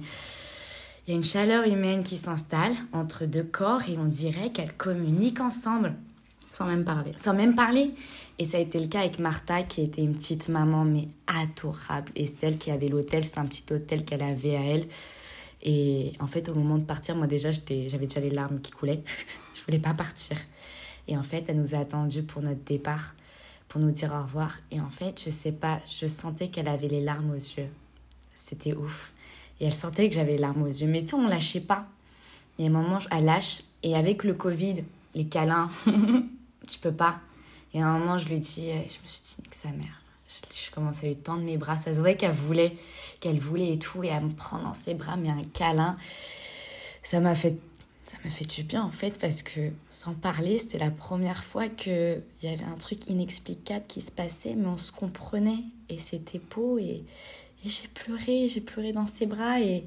il 1.06 1.10
y 1.10 1.12
a 1.12 1.16
une 1.16 1.24
chaleur 1.24 1.66
humaine 1.66 2.02
qui 2.02 2.16
s'installe 2.16 2.74
entre 2.92 3.26
deux 3.26 3.42
corps 3.42 3.82
et 3.88 3.98
on 3.98 4.06
dirait 4.06 4.50
qu'elles 4.50 4.72
communiquent 4.72 5.40
ensemble. 5.40 5.94
Sans 6.54 6.66
même 6.66 6.84
parler. 6.84 7.10
Sans 7.16 7.34
même 7.34 7.56
parler. 7.56 7.90
Et 8.38 8.44
ça 8.44 8.58
a 8.58 8.60
été 8.60 8.78
le 8.78 8.86
cas 8.86 9.00
avec 9.00 9.18
Martha, 9.18 9.64
qui 9.64 9.82
était 9.82 10.02
une 10.02 10.14
petite 10.14 10.48
maman, 10.48 10.84
mais 10.84 11.08
adorable. 11.26 12.12
Et 12.14 12.26
c'est 12.26 12.44
elle 12.44 12.58
qui 12.58 12.70
avait 12.70 12.88
l'hôtel, 12.88 13.24
c'est 13.24 13.40
un 13.40 13.46
petit 13.46 13.64
hôtel 13.72 14.04
qu'elle 14.04 14.22
avait 14.22 14.54
à 14.54 14.62
elle. 14.62 14.86
Et 15.62 16.12
en 16.20 16.28
fait, 16.28 16.48
au 16.48 16.54
moment 16.54 16.78
de 16.78 16.84
partir, 16.84 17.16
moi 17.16 17.26
déjà, 17.26 17.50
j'avais 17.50 18.06
déjà 18.06 18.20
les 18.20 18.30
larmes 18.30 18.60
qui 18.60 18.70
coulaient. 18.70 19.02
je 19.54 19.64
voulais 19.64 19.80
pas 19.80 19.94
partir. 19.94 20.36
Et 21.08 21.16
en 21.16 21.24
fait, 21.24 21.44
elle 21.48 21.56
nous 21.56 21.74
a 21.74 21.78
attendus 21.78 22.22
pour 22.22 22.40
notre 22.40 22.62
départ, 22.62 23.16
pour 23.66 23.80
nous 23.80 23.90
dire 23.90 24.12
au 24.14 24.22
revoir. 24.22 24.56
Et 24.70 24.80
en 24.80 24.90
fait, 24.90 25.20
je 25.24 25.30
sais 25.30 25.52
pas, 25.52 25.80
je 25.88 26.06
sentais 26.06 26.48
qu'elle 26.48 26.68
avait 26.68 26.86
les 26.86 27.00
larmes 27.00 27.30
aux 27.30 27.34
yeux. 27.34 27.68
C'était 28.36 28.74
ouf. 28.74 29.12
Et 29.60 29.64
elle 29.66 29.74
sentait 29.74 30.08
que 30.08 30.14
j'avais 30.14 30.32
les 30.32 30.38
larmes 30.38 30.62
aux 30.62 30.66
yeux. 30.66 30.86
Mais 30.86 31.02
tu 31.02 31.08
sais, 31.08 31.14
on 31.16 31.26
lâchait 31.26 31.62
pas. 31.62 31.88
Et 32.60 32.64
à 32.64 32.66
un 32.68 32.70
moment, 32.70 32.98
elle 33.10 33.24
lâche. 33.24 33.62
Et 33.82 33.96
avec 33.96 34.22
le 34.22 34.34
Covid, 34.34 34.84
les 35.16 35.26
câlins, 35.26 35.68
tu 36.66 36.78
peux 36.78 36.92
pas. 36.92 37.20
Et 37.72 37.82
à 37.82 37.88
un 37.88 37.98
moment, 37.98 38.18
je 38.18 38.28
lui 38.28 38.38
dis, 38.38 38.70
euh, 38.70 38.74
je 38.74 38.98
me 39.02 39.06
suis 39.06 39.22
dit, 39.22 39.48
que 39.48 39.56
sa 39.56 39.70
mère. 39.70 40.00
Je, 40.28 40.70
commençais 40.70 41.06
à 41.06 41.08
lui 41.10 41.16
tendre 41.16 41.42
mes 41.42 41.56
bras. 41.56 41.76
Ça 41.76 41.92
se 41.92 42.00
voyait 42.00 42.16
qu'elle 42.16 42.32
voulait, 42.32 42.76
qu'elle 43.20 43.38
voulait 43.38 43.74
et 43.74 43.78
tout, 43.78 44.02
et 44.02 44.10
à 44.10 44.20
me 44.20 44.32
prendre 44.32 44.64
dans 44.64 44.74
ses 44.74 44.94
bras, 44.94 45.16
mais 45.16 45.28
un 45.28 45.42
câlin. 45.52 45.96
Ça 47.02 47.20
m'a 47.20 47.34
fait, 47.34 47.56
ça 48.10 48.16
m'a 48.24 48.30
fait 48.30 48.46
du 48.46 48.62
bien 48.62 48.82
en 48.82 48.90
fait, 48.90 49.18
parce 49.18 49.42
que 49.42 49.70
sans 49.90 50.14
parler, 50.14 50.58
c'était 50.58 50.78
la 50.78 50.90
première 50.90 51.44
fois 51.44 51.68
qu'il 51.68 52.22
y 52.42 52.48
avait 52.48 52.64
un 52.64 52.76
truc 52.76 53.06
inexplicable 53.08 53.84
qui 53.86 54.00
se 54.00 54.10
passait, 54.10 54.54
mais 54.54 54.66
on 54.66 54.78
se 54.78 54.92
comprenait. 54.92 55.64
Et 55.88 55.98
c'était 55.98 56.40
beau, 56.54 56.78
et 56.78 57.04
j'ai 57.64 57.88
pleuré, 57.88 58.48
j'ai 58.48 58.60
pleuré 58.60 58.92
dans 58.92 59.06
ses 59.06 59.26
bras, 59.26 59.60
et 59.60 59.84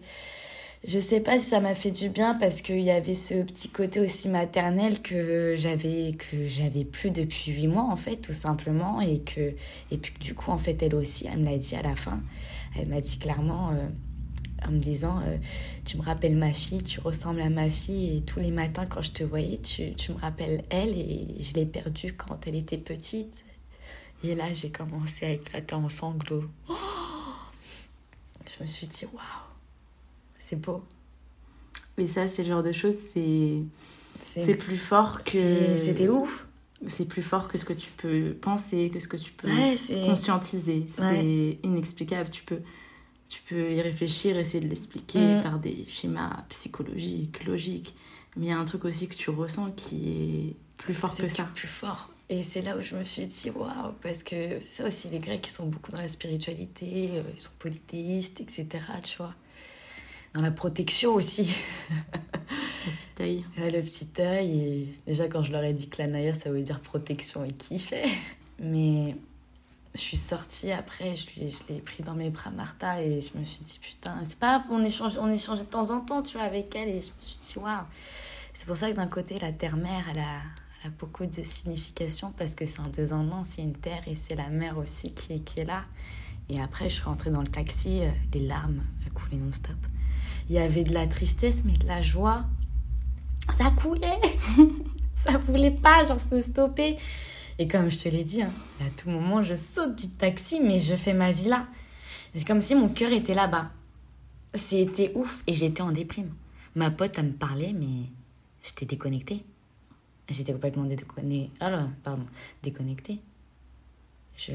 je 0.86 1.00
sais 1.00 1.20
pas 1.22 1.40
si 1.40 1.46
ça 1.46 1.60
m'a 1.60 1.74
fait 1.74 1.92
du 1.92 2.10
bien 2.10 2.36
parce 2.36 2.62
qu'il 2.62 2.82
y 2.82 2.92
avait 2.92 3.16
ce 3.16 3.42
petit 3.44 3.70
côté 3.70 4.00
aussi 4.00 4.30
maternel 4.30 5.02
que 5.02 5.56
j'avais 5.58 6.14
que 6.14 6.46
j'avais 6.48 6.86
plus 6.86 7.10
depuis 7.10 7.52
huit 7.52 7.68
mois 7.68 7.84
en 7.84 7.96
fait 7.96 8.18
tout 8.18 8.34
simplement 8.34 9.02
et 9.02 9.20
que 9.20 9.54
et 9.92 9.98
puis 9.98 10.14
du 10.20 10.36
coup 10.36 10.52
en 10.52 10.58
fait 10.58 10.82
elle 10.84 10.94
aussi 10.94 11.28
elle 11.32 11.40
me 11.40 11.46
l'a 11.46 11.58
dit 11.58 11.76
à 11.76 11.82
la 11.82 11.96
fin. 11.96 12.22
Elle 12.80 12.88
m'a 12.90 13.02
dit 13.02 13.18
clairement 13.18 13.72
euh, 13.72 14.68
en 14.68 14.72
me 14.72 14.78
disant 14.78 15.20
euh, 15.26 15.38
tu 15.84 15.98
me 15.98 16.04
rappelles 16.04 16.38
ma 16.38 16.54
fille 16.54 16.84
tu 16.84 17.00
ressembles 17.00 17.42
à 17.42 17.50
ma 17.50 17.72
fille 17.72 18.18
et 18.18 18.22
tous 18.22 18.40
les 18.40 18.52
matins 18.52 18.86
quand 18.86 19.02
je 19.02 19.12
te 19.12 19.24
voyais 19.24 19.58
tu, 19.58 19.94
tu 19.94 20.12
me 20.12 20.20
rappelles 20.20 20.64
elle 20.70 20.96
et 20.96 21.28
je 21.40 21.56
l'ai 21.56 21.66
perdue 21.66 22.14
quand 22.14 22.46
elle 22.48 22.56
était 22.56 22.78
petite. 22.78 23.44
Et 24.24 24.36
là 24.36 24.46
j'ai 24.54 24.70
commencé 24.70 25.26
à 25.26 25.32
éclater 25.32 25.74
en 25.74 25.90
sanglots. 25.90 26.46
Je 28.58 28.64
me 28.64 28.68
suis 28.68 28.88
dit 28.88 29.06
waouh 29.14 29.47
c'est 30.50 30.56
beau. 30.56 30.84
Mais 31.98 32.08
ça, 32.08 32.28
c'est 32.28 32.44
le 32.44 32.50
genre 32.50 32.64
de 32.64 32.72
choses, 32.72 32.96
c'est 33.14 33.62
c'est 34.36 34.56
plus 34.56 34.78
fort 34.78 35.22
que. 35.22 35.78
C'était 35.78 36.10
ouf. 36.10 36.46
C'est 36.86 37.06
plus 37.08 37.24
fort 37.24 37.48
que 37.48 37.58
ce 37.58 37.66
que 37.66 37.74
tu 37.74 37.90
peux 37.98 38.36
penser, 38.40 38.92
que 38.94 39.00
ce 39.00 39.08
que 39.08 39.18
tu 39.18 39.32
peux 39.32 39.50
conscientiser. 40.06 40.86
C'est 40.96 41.58
inexplicable. 41.64 42.30
Tu 42.30 42.44
peux 42.44 42.60
tu 43.30 43.42
peux 43.50 43.74
y 43.74 43.82
réfléchir, 43.82 44.38
essayer 44.38 44.64
de 44.64 44.70
l'expliquer 44.70 45.40
Mm. 45.40 45.44
par 45.44 45.60
des 45.60 45.84
schémas 45.86 46.46
psychologiques, 46.48 47.44
logiques. 47.46 47.94
Mais 48.38 48.46
il 48.46 48.50
y 48.50 48.52
a 48.54 48.58
un 48.58 48.64
truc 48.64 48.86
aussi 48.86 49.10
que 49.10 49.16
tu 49.16 49.30
ressens 49.32 49.72
qui 49.72 50.10
est 50.10 50.56
plus 50.78 50.94
fort 50.94 51.14
que 51.14 51.24
C'est 51.28 51.36
ça. 51.36 51.50
Plus 51.54 51.68
fort. 51.68 52.10
Et 52.30 52.42
c'est 52.44 52.62
là 52.62 52.78
où 52.78 52.82
je 52.82 52.96
me 52.96 53.04
suis 53.04 53.26
dit, 53.26 53.50
waouh, 53.50 53.92
parce 54.02 54.24
que 54.24 54.60
c'est 54.60 54.82
ça 54.82 54.88
aussi, 54.88 55.10
les 55.10 55.20
Grecs, 55.20 55.46
ils 55.46 55.52
sont 55.52 55.68
beaucoup 55.68 55.92
dans 55.92 55.98
la 56.00 56.08
spiritualité, 56.08 57.10
euh, 57.12 57.24
ils 57.34 57.40
sont 57.40 57.50
polythéistes, 57.60 58.40
etc., 58.42 58.66
tu 59.04 59.18
vois. 59.18 59.34
Dans 60.38 60.44
la 60.44 60.52
protection 60.52 61.16
aussi. 61.16 61.52
Le 61.90 62.92
petit 62.92 63.24
œil. 63.24 63.46
Ouais, 63.58 63.72
le 63.72 63.82
petit 63.82 64.08
œil, 64.20 64.60
et 64.62 64.96
déjà 65.08 65.28
quand 65.28 65.42
je 65.42 65.52
leur 65.52 65.64
ai 65.64 65.74
dit 65.74 65.90
que 65.90 66.00
l'anaïa, 66.00 66.36
ça 66.36 66.52
veut 66.52 66.62
dire 66.62 66.80
protection, 66.80 67.44
ils 67.44 67.58
kiffaient. 67.58 68.06
Mais 68.60 69.16
je 69.96 70.00
suis 70.00 70.16
sortie 70.18 70.72
après, 70.72 71.16
je 71.16 71.26
lui- 71.32 71.50
je 71.50 71.74
l'ai 71.74 71.82
pris 71.82 72.04
dans 72.04 72.14
mes 72.14 72.30
bras, 72.30 72.52
Martha, 72.52 73.02
et 73.02 73.20
je 73.20 73.36
me 73.36 73.44
suis 73.46 73.64
dit, 73.64 73.80
putain, 73.82 74.14
c'est 74.26 74.38
pas, 74.38 74.64
on 74.70 74.84
échange, 74.84 75.18
on 75.20 75.28
échangeait 75.28 75.64
de 75.64 75.70
temps 75.70 75.90
en 75.90 76.02
temps, 76.02 76.22
tu 76.22 76.38
vois, 76.38 76.46
avec 76.46 76.76
elle, 76.76 76.90
et 76.90 77.02
je 77.02 77.08
me 77.08 77.22
suis 77.22 77.40
dit, 77.40 77.58
waouh. 77.58 77.86
C'est 78.54 78.68
pour 78.68 78.78
ça 78.78 78.92
que 78.92 78.96
d'un 78.96 79.08
côté, 79.08 79.40
la 79.40 79.52
terre-mère, 79.52 80.06
elle 80.12 80.20
a, 80.20 80.42
elle 80.84 80.92
a 80.92 80.94
beaucoup 81.00 81.26
de 81.26 81.42
signification, 81.42 82.32
parce 82.38 82.54
que 82.54 82.68
c'est 82.68 82.82
un 82.82 82.90
deux 82.96 83.12
en 83.12 83.32
un, 83.32 83.44
c'est 83.44 83.64
une 83.64 83.74
terre, 83.76 84.04
et 84.06 84.14
c'est 84.14 84.36
la 84.36 84.50
mère 84.50 84.78
aussi 84.78 85.16
qui 85.16 85.34
est, 85.34 85.40
qui 85.40 85.62
est 85.62 85.66
là. 85.66 85.86
Et 86.50 86.62
après, 86.62 86.90
je 86.90 86.94
suis 86.94 87.04
rentrée 87.04 87.32
dans 87.32 87.42
le 87.42 87.48
taxi, 87.48 88.02
euh, 88.04 88.10
les 88.36 88.46
larmes 88.46 88.84
coulaient 89.16 89.38
non-stop. 89.38 89.76
Il 90.50 90.56
y 90.56 90.60
avait 90.60 90.84
de 90.84 90.94
la 90.94 91.08
tristesse, 91.08 91.64
mais 91.66 91.74
de 91.74 91.88
la 91.88 92.02
joie. 92.02 92.46
Ça 93.58 93.72
coulait 93.72 94.20
Ça 95.16 95.38
voulait 95.38 95.72
pas, 95.72 96.06
genre, 96.06 96.22
se 96.22 96.40
stopper. 96.40 96.98
Et 97.60 97.68
comme 97.68 97.90
je 97.90 97.98
te 97.98 98.08
l'ai 98.08 98.24
dit, 98.24 98.42
hein, 98.44 98.52
à 98.80 98.90
tout 98.92 99.10
moment, 99.10 99.42
je 99.42 99.56
saute 99.56 99.98
du 99.98 100.10
taxi, 100.10 100.60
mais 100.60 100.80
je 100.80 100.96
fais 100.96 101.14
ma 101.14 101.32
vie 101.32 101.50
là. 101.50 101.68
C'est 102.36 102.46
comme 102.46 102.62
si 102.62 102.76
mon 102.76 102.88
cœur 102.90 103.12
était 103.12 103.34
là-bas. 103.34 103.72
C'était 104.54 105.12
ouf. 105.16 105.42
Et 105.48 105.54
j'étais 105.54 105.82
en 105.82 105.92
déprime. 105.92 106.34
Ma 106.76 106.92
pote, 106.92 107.14
elle 107.18 107.28
me 107.28 107.32
parlait, 107.32 107.74
mais 107.74 108.10
j'étais 108.62 108.86
déconnectée. 108.86 109.44
J'étais 110.30 110.54
complètement 110.54 110.84
déconnectée. 110.84 111.50
Alors, 111.60 111.88
pardon, 112.04 112.26
déconnectée. 112.62 113.20
Je, 114.38 114.54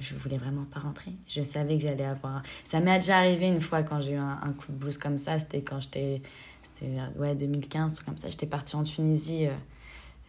je 0.00 0.14
voulais 0.14 0.38
vraiment 0.38 0.64
pas 0.64 0.80
rentrer. 0.80 1.12
Je 1.28 1.42
savais 1.42 1.76
que 1.76 1.82
j'allais 1.82 2.04
avoir. 2.04 2.42
Ça 2.64 2.80
m'est 2.80 2.98
déjà 3.00 3.18
arrivé 3.18 3.48
une 3.48 3.60
fois 3.60 3.82
quand 3.82 4.00
j'ai 4.00 4.12
eu 4.12 4.16
un, 4.16 4.38
un 4.42 4.52
coup 4.52 4.70
de 4.70 4.76
blues 4.76 4.96
comme 4.96 5.18
ça. 5.18 5.38
C'était 5.40 5.60
quand 5.62 5.80
j'étais. 5.80 6.22
C'était 6.62 6.86
vers 6.92 7.10
ouais, 7.16 7.34
2015, 7.34 8.00
comme 8.00 8.16
ça. 8.16 8.28
J'étais 8.30 8.46
partie 8.46 8.76
en 8.76 8.84
Tunisie. 8.84 9.46
euh, 9.46 9.54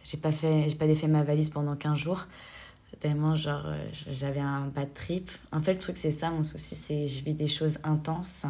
j'ai 0.02 0.18
pas 0.18 0.30
fait 0.32 0.68
j'ai 0.68 0.76
pas 0.76 0.86
défait 0.86 1.08
ma 1.08 1.24
valise 1.24 1.50
pendant 1.50 1.74
15 1.74 1.98
jours 1.98 2.26
tellement 3.00 3.34
genre 3.34 3.64
euh, 3.66 3.88
j'avais 3.92 4.38
un 4.40 4.68
bad 4.68 4.94
trip 4.94 5.28
en 5.50 5.60
fait 5.60 5.74
le 5.74 5.80
truc 5.80 5.96
c'est 5.96 6.12
ça 6.12 6.30
mon 6.30 6.44
souci 6.44 6.76
c'est 6.76 7.06
je 7.08 7.24
vis 7.24 7.34
des 7.34 7.48
choses 7.48 7.78
intenses 7.82 8.46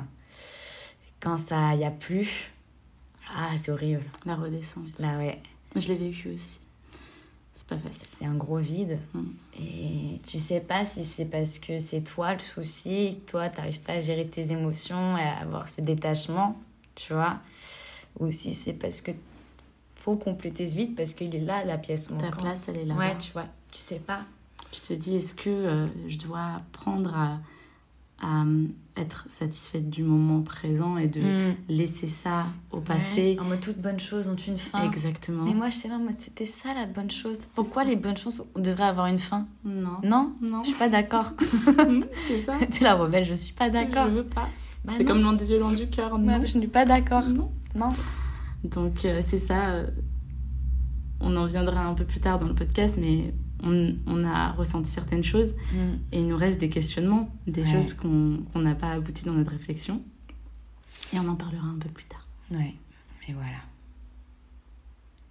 quand 1.19 1.39
ça 1.39 1.75
y 1.75 1.85
a 1.85 1.91
plus 1.91 2.53
ah 3.35 3.53
c'est 3.61 3.71
horrible 3.73 4.05
La 4.27 4.37
redescente. 4.37 4.99
là 4.99 5.17
ouais 5.17 5.41
Je 5.75 5.89
l'ai 5.89 5.97
vécu 5.97 6.29
aussi. 6.35 6.61
C'est 7.57 7.67
pas 7.67 7.79
facile. 7.79 8.07
c'est 8.19 8.25
un 8.27 8.35
gros 8.35 8.59
vide 8.59 8.99
Mm. 9.15 9.21
et 9.59 10.21
tu 10.27 10.39
sais 10.39 10.61
pas 10.61 10.85
si 10.85 11.05
c'est 11.05 11.25
parce 11.25 11.59
que 11.59 11.79
c'est 11.79 12.03
toi 12.03 12.35
le 12.35 12.39
souci 12.41 13.19
toi 13.27 13.49
t'arrives 13.49 13.81
pas 13.81 13.95
à 13.95 14.01
gérer 14.01 14.27
tes 14.27 14.53
émotions 14.53 15.17
et 15.17 15.23
à 15.23 15.39
avoir 15.41 15.69
ce 15.69 15.81
détachement 15.81 16.57
tu 16.95 17.13
vois 17.15 17.39
ou 18.21 18.31
si 18.33 18.55
c'est 18.55 18.75
parce 18.75 19.01
que 19.01 19.11
faut 19.97 20.17
compléter 20.17 20.69
ce 20.69 20.77
vide 20.77 20.95
parce 20.95 21.13
qu'il 21.15 21.35
est 21.35 21.41
là 21.41 21.65
la 21.65 21.79
pièce 21.79 22.05
Ta 22.09 22.15
manquante 22.15 22.41
place, 22.41 22.69
elle 22.69 22.79
est 22.79 22.85
là. 22.85 22.95
ouais 22.95 23.17
tu 23.19 23.33
vois 23.33 23.47
tu 23.73 23.79
sais 23.81 23.99
pas 23.99 24.21
Tu 24.71 24.81
te 24.81 24.93
dis, 24.95 25.17
est-ce 25.17 25.35
que 25.35 25.51
euh, 25.51 25.87
je 26.09 26.17
dois 26.19 26.57
apprendre 26.59 27.15
à, 27.17 27.39
à 28.23 28.43
euh, 28.45 28.67
être 28.97 29.27
satisfaite 29.29 29.91
du 29.91 30.03
moment 30.03 30.41
présent 30.41 30.97
et 30.97 31.07
de 31.07 31.21
Mm. 31.21 31.55
laisser 31.69 32.09
ça 32.09 32.47
au 32.73 32.79
Ouais, 32.79 32.83
passé 32.83 33.37
en 33.41 33.45
mode 33.45 33.61
toutes 33.61 33.79
bonnes 33.81 34.01
choses 34.01 34.29
ont 34.29 34.37
une 34.37 34.57
fin. 34.57 34.85
Exactement. 34.91 35.45
Mais 35.45 35.53
moi, 35.53 35.69
j'étais 35.69 35.89
là 35.89 35.97
en 35.97 36.01
mode 36.01 36.17
c'était 36.17 36.47
ça 36.47 36.73
la 36.75 36.87
bonne 36.87 37.11
chose. 37.11 37.41
Pourquoi 37.55 37.85
les 37.85 37.97
bonnes 37.97 38.17
choses 38.17 38.43
devraient 38.57 38.85
avoir 38.85 39.07
une 39.07 39.19
fin? 39.19 39.47
Non. 39.65 39.99
Non, 40.03 40.33
Non. 40.41 40.63
je 40.63 40.69
suis 40.69 40.79
pas 40.79 40.89
d'accord. 40.89 41.35
c'est 42.29 42.43
ça. 42.43 42.55
T'es 42.71 42.85
la 42.85 42.95
rebelle, 42.95 43.25
je 43.25 43.35
suis 43.35 43.53
pas 43.55 43.69
d'accord. 43.71 44.07
Je 44.09 44.15
veux 44.17 44.25
pas. 44.25 44.49
Bah 44.85 44.93
c'est 44.97 45.05
comme 45.05 45.21
loin 45.21 45.33
des 45.35 45.51
yeux, 45.51 45.59
loin 45.59 45.73
du 45.73 45.89
cœur. 45.89 46.11
Bah, 46.19 46.39
Non. 46.39 46.47
je 46.47 46.55
ne 46.57 46.61
suis 46.63 46.69
pas 46.71 46.85
d'accord. 46.87 47.29
Non. 47.29 47.51
Non. 47.75 47.91
Donc 48.65 49.05
euh, 49.05 49.21
c'est 49.27 49.39
ça. 49.39 49.71
euh, 49.71 49.87
on 51.21 51.35
en 51.37 51.47
viendra 51.47 51.81
un 51.85 51.95
peu 51.95 52.05
plus 52.05 52.21
tard 52.21 52.39
dans 52.39 52.47
le 52.47 52.55
podcast, 52.55 52.99
mais 53.01 53.33
on, 53.63 53.95
on 54.07 54.25
a 54.25 54.53
ressenti 54.53 54.91
certaines 54.91 55.25
choses 55.25 55.55
et 56.13 56.21
il 56.21 56.27
nous 56.29 56.37
reste 56.37 56.59
des 56.59 56.69
questionnements, 56.69 57.31
des 57.47 57.63
Ouais. 57.63 57.73
choses 57.73 57.95
qu'on 57.95 58.43
n'a 58.61 58.75
pas 58.75 58.93
abouti 58.93 59.25
dans 59.25 59.33
notre 59.33 59.53
réflexion. 59.53 60.03
Et 61.13 61.19
on 61.19 61.29
en 61.29 61.35
parlera 61.37 61.67
un 61.69 61.79
peu 61.79 61.89
plus 61.89 62.05
tard. 62.07 62.27
Ouais, 62.51 62.75
mais 63.27 63.35
voilà. 63.35 63.59